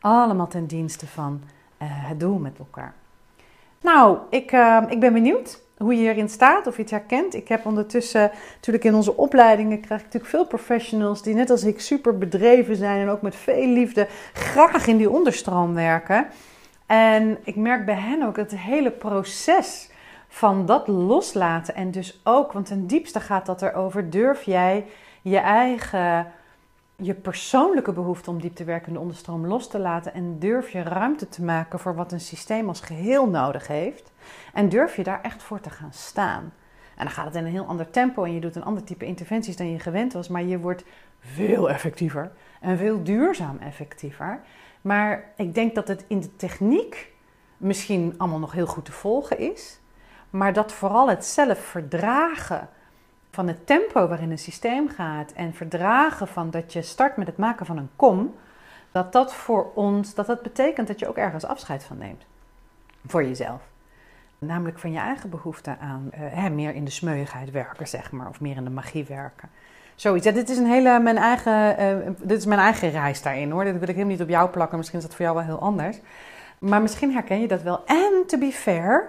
Allemaal 0.00 0.48
ten 0.48 0.66
dienste 0.66 1.06
van 1.06 1.40
uh, 1.82 1.88
het 1.88 2.20
doel 2.20 2.38
met 2.38 2.58
elkaar. 2.58 2.94
Nou, 3.80 4.18
ik, 4.30 4.52
uh, 4.52 4.82
ik 4.88 5.00
ben 5.00 5.12
benieuwd 5.12 5.62
hoe 5.76 5.94
je 5.94 6.00
hierin 6.00 6.28
staat, 6.28 6.66
of 6.66 6.76
je 6.76 6.82
het 6.82 6.90
herkent. 6.90 7.34
Ik 7.34 7.48
heb 7.48 7.66
ondertussen, 7.66 8.30
natuurlijk 8.54 8.84
in 8.84 8.94
onze 8.94 9.16
opleidingen, 9.16 9.80
krijg 9.80 10.00
ik 10.00 10.06
natuurlijk 10.06 10.32
veel 10.32 10.46
professionals 10.46 11.22
die 11.22 11.34
net 11.34 11.50
als 11.50 11.64
ik 11.64 11.80
super 11.80 12.18
bedreven 12.18 12.76
zijn 12.76 13.00
en 13.00 13.08
ook 13.08 13.22
met 13.22 13.36
veel 13.36 13.66
liefde 13.66 14.08
graag 14.32 14.86
in 14.86 14.96
die 14.96 15.10
onderstroom 15.10 15.74
werken. 15.74 16.26
En 16.86 17.38
ik 17.44 17.56
merk 17.56 17.84
bij 17.84 17.94
hen 17.94 18.22
ook 18.22 18.34
dat 18.34 18.50
het 18.50 18.60
hele 18.60 18.90
proces 18.90 19.88
van 20.36 20.66
dat 20.66 20.88
loslaten 20.88 21.74
en 21.74 21.90
dus 21.90 22.20
ook, 22.24 22.52
want 22.52 22.66
ten 22.66 22.86
diepste 22.86 23.20
gaat 23.20 23.46
dat 23.46 23.62
erover, 23.62 24.10
durf 24.10 24.42
jij 24.42 24.86
je 25.22 25.38
eigen, 25.38 26.32
je 26.96 27.14
persoonlijke 27.14 27.92
behoefte 27.92 28.30
om 28.30 28.40
diep 28.40 28.54
te 28.54 28.64
werken 28.64 28.88
in 28.88 28.92
de 28.92 29.00
onderstroom 29.00 29.46
los 29.46 29.68
te 29.68 29.78
laten 29.78 30.14
en 30.14 30.38
durf 30.38 30.70
je 30.70 30.82
ruimte 30.82 31.28
te 31.28 31.42
maken 31.42 31.78
voor 31.78 31.94
wat 31.94 32.12
een 32.12 32.20
systeem 32.20 32.68
als 32.68 32.80
geheel 32.80 33.28
nodig 33.28 33.66
heeft 33.66 34.12
en 34.52 34.68
durf 34.68 34.96
je 34.96 35.02
daar 35.02 35.22
echt 35.22 35.42
voor 35.42 35.60
te 35.60 35.70
gaan 35.70 35.92
staan. 35.92 36.52
En 36.96 37.04
dan 37.04 37.10
gaat 37.10 37.24
het 37.24 37.34
in 37.34 37.44
een 37.44 37.50
heel 37.50 37.66
ander 37.66 37.90
tempo 37.90 38.24
en 38.24 38.34
je 38.34 38.40
doet 38.40 38.56
een 38.56 38.64
ander 38.64 38.84
type 38.84 39.04
interventies 39.04 39.56
dan 39.56 39.70
je 39.70 39.78
gewend 39.78 40.12
was, 40.12 40.28
maar 40.28 40.44
je 40.44 40.58
wordt 40.58 40.84
veel 41.20 41.70
effectiever 41.70 42.32
en 42.60 42.78
veel 42.78 43.02
duurzaam 43.02 43.58
effectiever. 43.58 44.40
Maar 44.80 45.32
ik 45.36 45.54
denk 45.54 45.74
dat 45.74 45.88
het 45.88 46.04
in 46.08 46.20
de 46.20 46.36
techniek 46.36 47.12
misschien 47.56 48.14
allemaal 48.16 48.38
nog 48.38 48.52
heel 48.52 48.66
goed 48.66 48.84
te 48.84 48.92
volgen 48.92 49.38
is 49.38 49.80
maar 50.30 50.52
dat 50.52 50.72
vooral 50.72 51.08
het 51.08 51.24
zelf 51.24 51.58
verdragen 51.58 52.68
van 53.30 53.48
het 53.48 53.66
tempo 53.66 54.08
waarin 54.08 54.30
een 54.30 54.38
systeem 54.38 54.88
gaat 54.88 55.32
en 55.32 55.54
verdragen 55.54 56.28
van 56.28 56.50
dat 56.50 56.72
je 56.72 56.82
start 56.82 57.16
met 57.16 57.26
het 57.26 57.36
maken 57.36 57.66
van 57.66 57.76
een 57.76 57.90
kom, 57.96 58.34
dat 58.92 59.12
dat 59.12 59.34
voor 59.34 59.70
ons, 59.74 60.14
dat 60.14 60.26
dat 60.26 60.42
betekent 60.42 60.86
dat 60.86 60.98
je 60.98 61.08
ook 61.08 61.16
ergens 61.16 61.44
afscheid 61.44 61.84
van 61.84 61.98
neemt. 61.98 62.26
Voor 63.06 63.24
jezelf. 63.24 63.60
Namelijk 64.38 64.78
van 64.78 64.92
je 64.92 64.98
eigen 64.98 65.30
behoefte 65.30 65.76
aan 65.80 66.10
uh, 66.36 66.48
meer 66.48 66.74
in 66.74 66.84
de 66.84 66.90
smeuigheid 66.90 67.50
werken, 67.50 67.88
zeg 67.88 68.10
maar, 68.10 68.28
of 68.28 68.40
meer 68.40 68.56
in 68.56 68.64
de 68.64 68.70
magie 68.70 69.04
werken. 69.04 69.48
Zoiets. 69.94 70.26
Dit 70.26 70.48
is 70.48 70.56
een 70.56 70.66
hele 70.66 71.00
mijn 71.00 71.16
eigen, 71.16 71.80
uh, 71.80 72.10
dit 72.18 72.38
is 72.38 72.46
mijn 72.46 72.60
eigen 72.60 72.90
reis 72.90 73.22
daarin 73.22 73.50
hoor. 73.50 73.64
Dit 73.64 73.72
wil 73.72 73.82
ik 73.82 73.88
helemaal 73.88 74.12
niet 74.12 74.22
op 74.22 74.28
jou 74.28 74.50
plakken. 74.50 74.76
Misschien 74.78 74.98
is 74.98 75.04
dat 75.04 75.14
voor 75.14 75.24
jou 75.24 75.36
wel 75.36 75.44
heel 75.44 75.60
anders. 75.60 76.00
Maar 76.58 76.82
misschien 76.82 77.12
herken 77.12 77.40
je 77.40 77.48
dat 77.48 77.62
wel. 77.62 77.86
En 77.86 78.22
to 78.26 78.38
be 78.38 78.52
fair, 78.52 79.08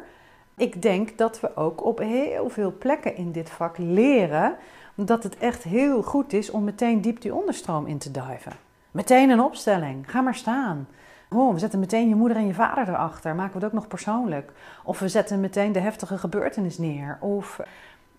ik 0.58 0.82
denk 0.82 1.18
dat 1.18 1.40
we 1.40 1.56
ook 1.56 1.86
op 1.86 2.00
heel 2.00 2.50
veel 2.50 2.74
plekken 2.80 3.16
in 3.16 3.32
dit 3.32 3.50
vak 3.50 3.78
leren 3.78 4.56
dat 4.96 5.24
het 5.24 5.38
echt 5.38 5.64
heel 5.64 6.04
goed 6.04 6.34
is 6.34 6.50
om 6.50 6.64
meteen 6.64 7.02
diep 7.02 7.22
die 7.22 7.34
onderstroom 7.34 7.86
in 7.86 7.98
te 7.98 8.12
diven. 8.12 8.52
Meteen 8.92 9.30
een 9.30 9.42
opstelling. 9.42 10.12
Ga 10.12 10.22
maar 10.22 10.36
staan. 10.36 10.88
Oh, 11.30 11.54
we 11.54 11.60
zetten 11.60 11.80
meteen 11.80 12.10
je 12.10 12.16
moeder 12.16 12.38
en 12.38 12.48
je 12.48 12.54
vader 12.54 12.90
erachter. 12.90 13.36
Maken 13.36 13.54
we 13.54 13.58
het 13.58 13.68
ook 13.68 13.80
nog 13.80 13.88
persoonlijk. 13.88 14.52
Of 14.84 15.00
we 15.00 15.08
zetten 15.08 15.40
meteen 15.40 15.72
de 15.72 15.80
heftige 15.80 16.18
gebeurtenis 16.18 16.78
neer. 16.78 17.18
Of 17.22 17.60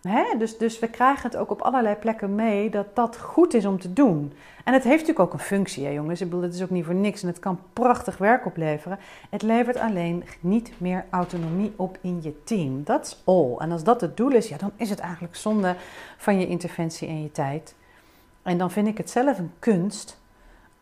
Hè? 0.03 0.25
Dus, 0.39 0.59
dus 0.59 0.79
we 0.79 0.89
krijgen 0.89 1.31
het 1.31 1.37
ook 1.37 1.51
op 1.51 1.61
allerlei 1.61 1.95
plekken 1.95 2.35
mee 2.35 2.71
dat 2.71 2.97
dat 2.97 3.19
goed 3.19 3.55
is 3.55 3.65
om 3.65 3.81
te 3.81 3.93
doen. 3.93 4.33
En 4.65 4.73
het 4.73 4.83
heeft 4.83 5.01
natuurlijk 5.01 5.27
ook 5.27 5.33
een 5.33 5.47
functie, 5.47 5.85
hè, 5.85 5.91
jongens. 5.91 6.21
Ik 6.21 6.29
bedoel, 6.29 6.45
het 6.45 6.55
is 6.55 6.63
ook 6.63 6.71
niet 6.71 6.85
voor 6.85 6.95
niks 6.95 7.23
en 7.23 7.29
het 7.29 7.39
kan 7.39 7.61
prachtig 7.73 8.19
werk 8.19 8.47
opleveren. 8.47 8.99
Het 9.31 9.43
levert 9.43 9.77
alleen 9.77 10.25
niet 10.41 10.73
meer 10.77 11.05
autonomie 11.11 11.73
op 11.77 11.99
in 12.01 12.19
je 12.23 12.43
team. 12.45 12.85
That's 12.85 13.23
all. 13.25 13.57
En 13.59 13.73
als 13.73 13.85
dat 13.85 14.01
het 14.01 14.17
doel 14.17 14.33
is, 14.33 14.49
ja, 14.49 14.57
dan 14.57 14.73
is 14.77 14.91
het 14.91 14.99
eigenlijk 14.99 15.37
zonde 15.37 15.75
van 16.17 16.41
je 16.41 16.47
interventie 16.47 17.09
en 17.09 17.23
je 17.23 17.33
tijd. 17.33 17.75
En 18.43 18.59
dan 18.59 18.71
vind 18.71 18.87
ik 18.87 18.99
het 18.99 19.11
zelf 19.11 19.39
een 19.39 19.53
kunst 19.59 20.21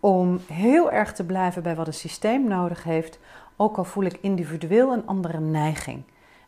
om 0.01 0.41
heel 0.47 0.91
erg 0.91 1.13
te 1.13 1.25
blijven 1.25 1.63
bij 1.63 1.75
wat 1.75 1.87
een 1.87 1.95
systeem 1.95 2.49
nodig 2.49 2.85
heeft, 2.85 3.19
ook 3.57 3.77
al 3.77 3.85
voel 3.85 4.05
ik 4.05 4.19
individueel 4.21 4.93
een 4.93 5.07
andere 5.07 5.41
neiging. 5.41 6.03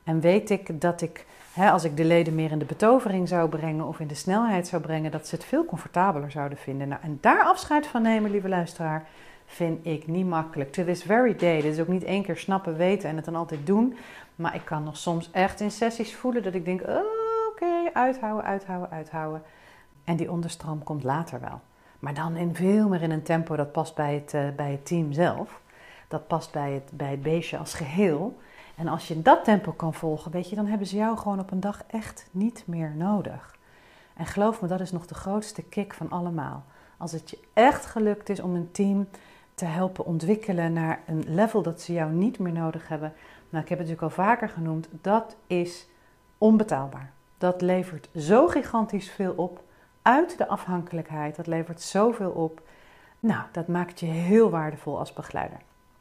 En 0.04 0.20
weet 0.20 0.50
ik 0.50 0.81
dat 0.81 1.00
ik, 1.00 1.26
als 1.66 1.85
ik 1.85 1.97
de 1.97 2.05
leden 2.05 2.35
meer 2.35 2.51
in 2.51 2.59
de 2.59 2.64
betovering 2.64 3.29
zou 3.29 3.49
brengen 3.49 3.87
of 3.87 4.01
in 4.01 4.07
de 4.07 4.14
snelheid 4.14 4.66
zou 4.66 4.83
brengen, 4.83 5.11
dat 5.11 5.27
ze 5.27 5.35
het 5.35 5.44
veel 5.44 5.64
comfortabeler 5.64 6.31
zouden 6.31 6.59
vinden. 6.59 6.88
Nou, 6.88 7.03
en 7.03 7.18
daar 7.21 7.42
afscheid 7.42 7.87
van 7.87 8.03
nemen, 8.03 8.31
lieve 8.31 8.49
luisteraar, 8.49 9.07
vind 9.47 9.87
ik 9.87 10.07
niet 10.07 10.27
makkelijk. 10.27 10.73
To 10.73 10.85
this 10.85 11.03
very 11.03 11.37
day. 11.37 11.61
Dit 11.61 11.73
is 11.73 11.81
ook 11.81 11.88
niet 11.88 12.05
één 12.05 12.23
keer 12.23 12.37
snappen, 12.37 12.77
weten 12.77 13.09
en 13.09 13.16
het 13.16 13.25
dan 13.25 13.35
altijd 13.35 13.66
doen. 13.66 13.97
Maar 14.35 14.55
ik 14.55 14.64
kan 14.64 14.85
nog 14.85 14.97
soms 14.97 15.31
echt 15.31 15.61
in 15.61 15.71
sessies 15.71 16.14
voelen 16.14 16.42
dat 16.42 16.55
ik 16.55 16.64
denk: 16.64 16.81
oké, 17.51 17.90
uithouden, 17.92 18.44
uithouden, 18.44 18.90
uithouden. 18.90 19.42
En 20.05 20.16
die 20.16 20.31
onderstroom 20.31 20.83
komt 20.83 21.03
later 21.03 21.40
wel. 21.40 21.61
Maar 21.99 22.14
dan 22.14 22.37
in 22.37 22.55
veel 22.55 22.88
meer 22.88 23.03
in 23.03 23.11
een 23.11 23.23
tempo 23.23 23.57
dat 23.57 23.73
past 23.73 23.94
bij 23.94 24.14
het, 24.14 24.35
uh, 24.35 24.49
bij 24.57 24.71
het 24.71 24.87
team 24.87 25.12
zelf. 25.12 25.61
Dat 26.09 26.27
past 26.27 26.53
bij 26.53 26.73
het, 26.73 26.90
bij 26.92 27.11
het 27.11 27.23
beestje 27.23 27.59
als 27.59 27.75
geheel. 27.75 28.38
En 28.79 28.88
als 28.88 29.09
je 29.09 29.23
dat 29.23 29.45
tempo 29.45 29.73
kan 29.73 29.95
volgen, 29.95 30.31
weet 30.31 30.49
je, 30.51 30.57
dan 30.57 30.67
hebben 30.67 30.87
ze 30.87 30.97
jou 30.97 31.17
gewoon 31.17 31.41
op 31.41 31.51
een 31.51 31.61
dag 31.61 31.83
echt 31.87 32.29
niet 32.31 32.62
meer 32.67 32.93
nodig. 32.97 33.57
En 34.14 34.27
geloof 34.27 34.61
me, 34.61 34.69
dat 34.69 34.81
is 34.81 34.93
nog 34.93 35.07
de 35.07 35.14
grootste 35.14 35.62
kick 35.62 35.95
van 35.95 36.11
allemaal. 36.11 36.64
Als 36.97 37.12
het 37.12 37.31
je 37.31 37.38
echt 37.53 37.87
gelukt 37.87 38.29
is 38.29 38.41
om 38.41 38.55
een 38.55 38.71
team 38.71 39.09
te 39.55 39.64
helpen 39.64 40.05
ontwikkelen 40.05 40.73
naar 40.73 41.01
een 41.07 41.25
level 41.35 41.62
dat 41.62 41.81
ze 41.81 41.93
jou 41.93 42.12
niet 42.12 42.38
meer 42.38 42.53
nodig 42.53 42.88
hebben. 42.88 43.12
Nou, 43.49 43.62
ik 43.62 43.69
heb 43.69 43.79
het 43.79 43.88
natuurlijk 43.88 44.03
al 44.03 44.25
vaker 44.25 44.49
genoemd, 44.49 44.88
dat 44.91 45.37
is 45.47 45.88
onbetaalbaar. 46.38 47.12
Dat 47.38 47.61
levert 47.61 48.09
zo 48.17 48.47
gigantisch 48.47 49.11
veel 49.11 49.33
op 49.37 49.62
uit 50.03 50.38
de 50.38 50.49
afhankelijkheid. 50.49 51.37
Dat 51.37 51.47
levert 51.47 51.83
zoveel 51.83 52.31
op. 52.31 52.61
Nou, 53.21 53.43
dat 53.53 53.69
maakt 53.69 54.01
je 54.01 54.07
heel 54.07 54.51
waardevol 54.51 54.99
als 54.99 55.12
begeleider. 55.12 55.59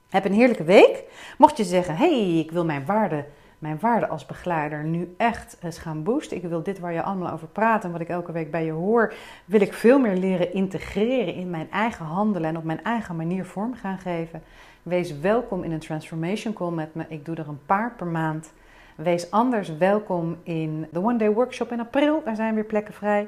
Heb 0.10 0.26
een 0.26 0.34
heerlijke 0.34 0.64
week. 0.64 1.04
Mocht 1.38 1.58
je 1.58 1.64
zeggen, 1.64 1.96
hey, 1.96 2.40
ik 2.40 2.52
wil 2.52 2.66
mijn 2.66 2.86
waarde, 2.86 3.26
mijn 3.60 3.78
waarde 3.80 4.08
als 4.08 4.26
begeleider 4.26 4.84
nu 4.84 5.14
echt 5.18 5.58
eens 5.62 5.78
gaan 5.78 6.04
boosten. 6.04 6.38
Ik 6.38 6.44
wil 6.44 6.64
dit 6.64 6.80
waar 6.80 6.94
je 6.94 7.02
allemaal 7.02 7.34
over 7.34 7.48
praat 7.48 7.84
en 7.84 7.92
wat 7.92 8.02
ik 8.02 8.10
elke 8.10 8.32
week 8.32 8.52
bij 8.52 8.66
je 8.66 8.72
hoor, 8.72 9.14
wil 9.46 9.62
ik 9.62 9.74
veel 9.74 10.00
meer 10.00 10.16
leren 10.16 10.54
integreren 10.54 11.34
in 11.34 11.50
mijn 11.50 11.72
eigen 11.72 12.06
handelen 12.06 12.50
en 12.50 12.58
op 12.58 12.64
mijn 12.64 12.84
eigen 12.84 13.16
manier 13.16 13.46
vorm 13.46 13.74
gaan 13.74 13.98
geven. 13.98 14.44
Wees 14.84 15.20
welkom 15.20 15.64
in 15.64 15.72
een 15.72 15.80
transformation 15.80 16.54
call 16.54 16.72
met 16.72 16.96
me. 16.96 17.06
Ik 17.10 17.26
doe 17.26 17.36
er 17.36 17.48
een 17.48 17.66
paar 17.66 17.94
per 17.98 18.08
maand. 18.08 18.54
Wees 18.96 19.32
anders 19.32 19.78
welkom 19.78 20.38
in 20.44 20.88
de 20.92 21.00
One 21.00 21.18
Day 21.18 21.32
Workshop 21.32 21.72
in 21.72 21.80
april. 21.80 22.22
Daar 22.26 22.36
zijn 22.36 22.56
weer 22.56 22.66
plekken 22.66 22.94
vrij. 22.94 23.28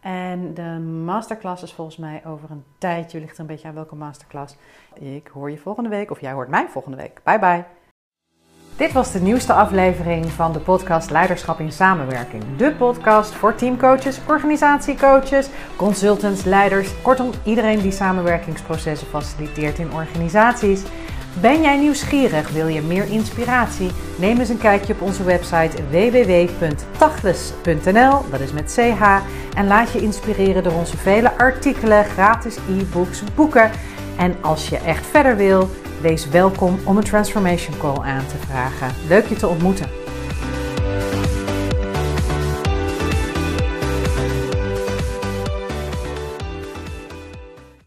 En 0.00 0.54
de 0.54 0.78
masterclass 1.04 1.62
is 1.62 1.72
volgens 1.72 1.96
mij 1.96 2.22
over 2.26 2.50
een 2.50 2.64
tijdje. 2.78 3.20
Ligt 3.20 3.34
er 3.34 3.40
een 3.40 3.46
beetje 3.46 3.68
aan 3.68 3.74
welke 3.74 3.94
masterclass. 3.94 4.56
Ik 4.94 5.28
hoor 5.32 5.50
je 5.50 5.58
volgende 5.58 5.88
week 5.88 6.10
of 6.10 6.20
jij 6.20 6.32
hoort 6.32 6.48
mij 6.48 6.66
volgende 6.68 6.96
week. 6.96 7.20
Bye 7.24 7.38
bye. 7.38 7.64
Dit 8.76 8.92
was 8.92 9.12
de 9.12 9.20
nieuwste 9.20 9.52
aflevering 9.52 10.26
van 10.26 10.52
de 10.52 10.58
podcast 10.58 11.10
Leiderschap 11.10 11.60
in 11.60 11.72
Samenwerking. 11.72 12.42
De 12.56 12.72
podcast 12.72 13.32
voor 13.32 13.54
teamcoaches, 13.54 14.20
organisatiecoaches, 14.28 15.48
consultants, 15.76 16.44
leiders. 16.44 17.02
Kortom, 17.02 17.30
iedereen 17.44 17.80
die 17.80 17.92
samenwerkingsprocessen 17.92 19.06
faciliteert 19.06 19.78
in 19.78 19.92
organisaties. 19.92 20.82
Ben 21.40 21.62
jij 21.62 21.78
nieuwsgierig? 21.78 22.50
Wil 22.50 22.66
je 22.66 22.82
meer 22.82 23.10
inspiratie? 23.10 23.90
Neem 24.18 24.38
eens 24.38 24.48
een 24.48 24.58
kijkje 24.58 24.92
op 24.92 25.00
onze 25.00 25.24
website 25.24 25.76
www.tachles.nl, 25.90 28.30
dat 28.30 28.40
is 28.40 28.52
met 28.52 28.72
ch. 28.72 28.78
En 29.54 29.66
laat 29.66 29.92
je 29.92 30.00
inspireren 30.00 30.62
door 30.62 30.72
onze 30.72 30.96
vele 30.96 31.38
artikelen, 31.38 32.04
gratis 32.04 32.56
e-books, 32.56 33.22
boeken. 33.34 33.70
En 34.18 34.36
als 34.40 34.68
je 34.68 34.76
echt 34.76 35.06
verder 35.06 35.36
wil, 35.36 35.70
wees 36.00 36.28
welkom 36.28 36.78
om 36.84 36.96
een 36.96 37.04
transformation 37.04 37.78
call 37.78 37.98
aan 37.98 38.26
te 38.26 38.36
vragen. 38.46 38.90
Leuk 39.08 39.26
je 39.26 39.36
te 39.36 39.48
ontmoeten. 39.48 39.95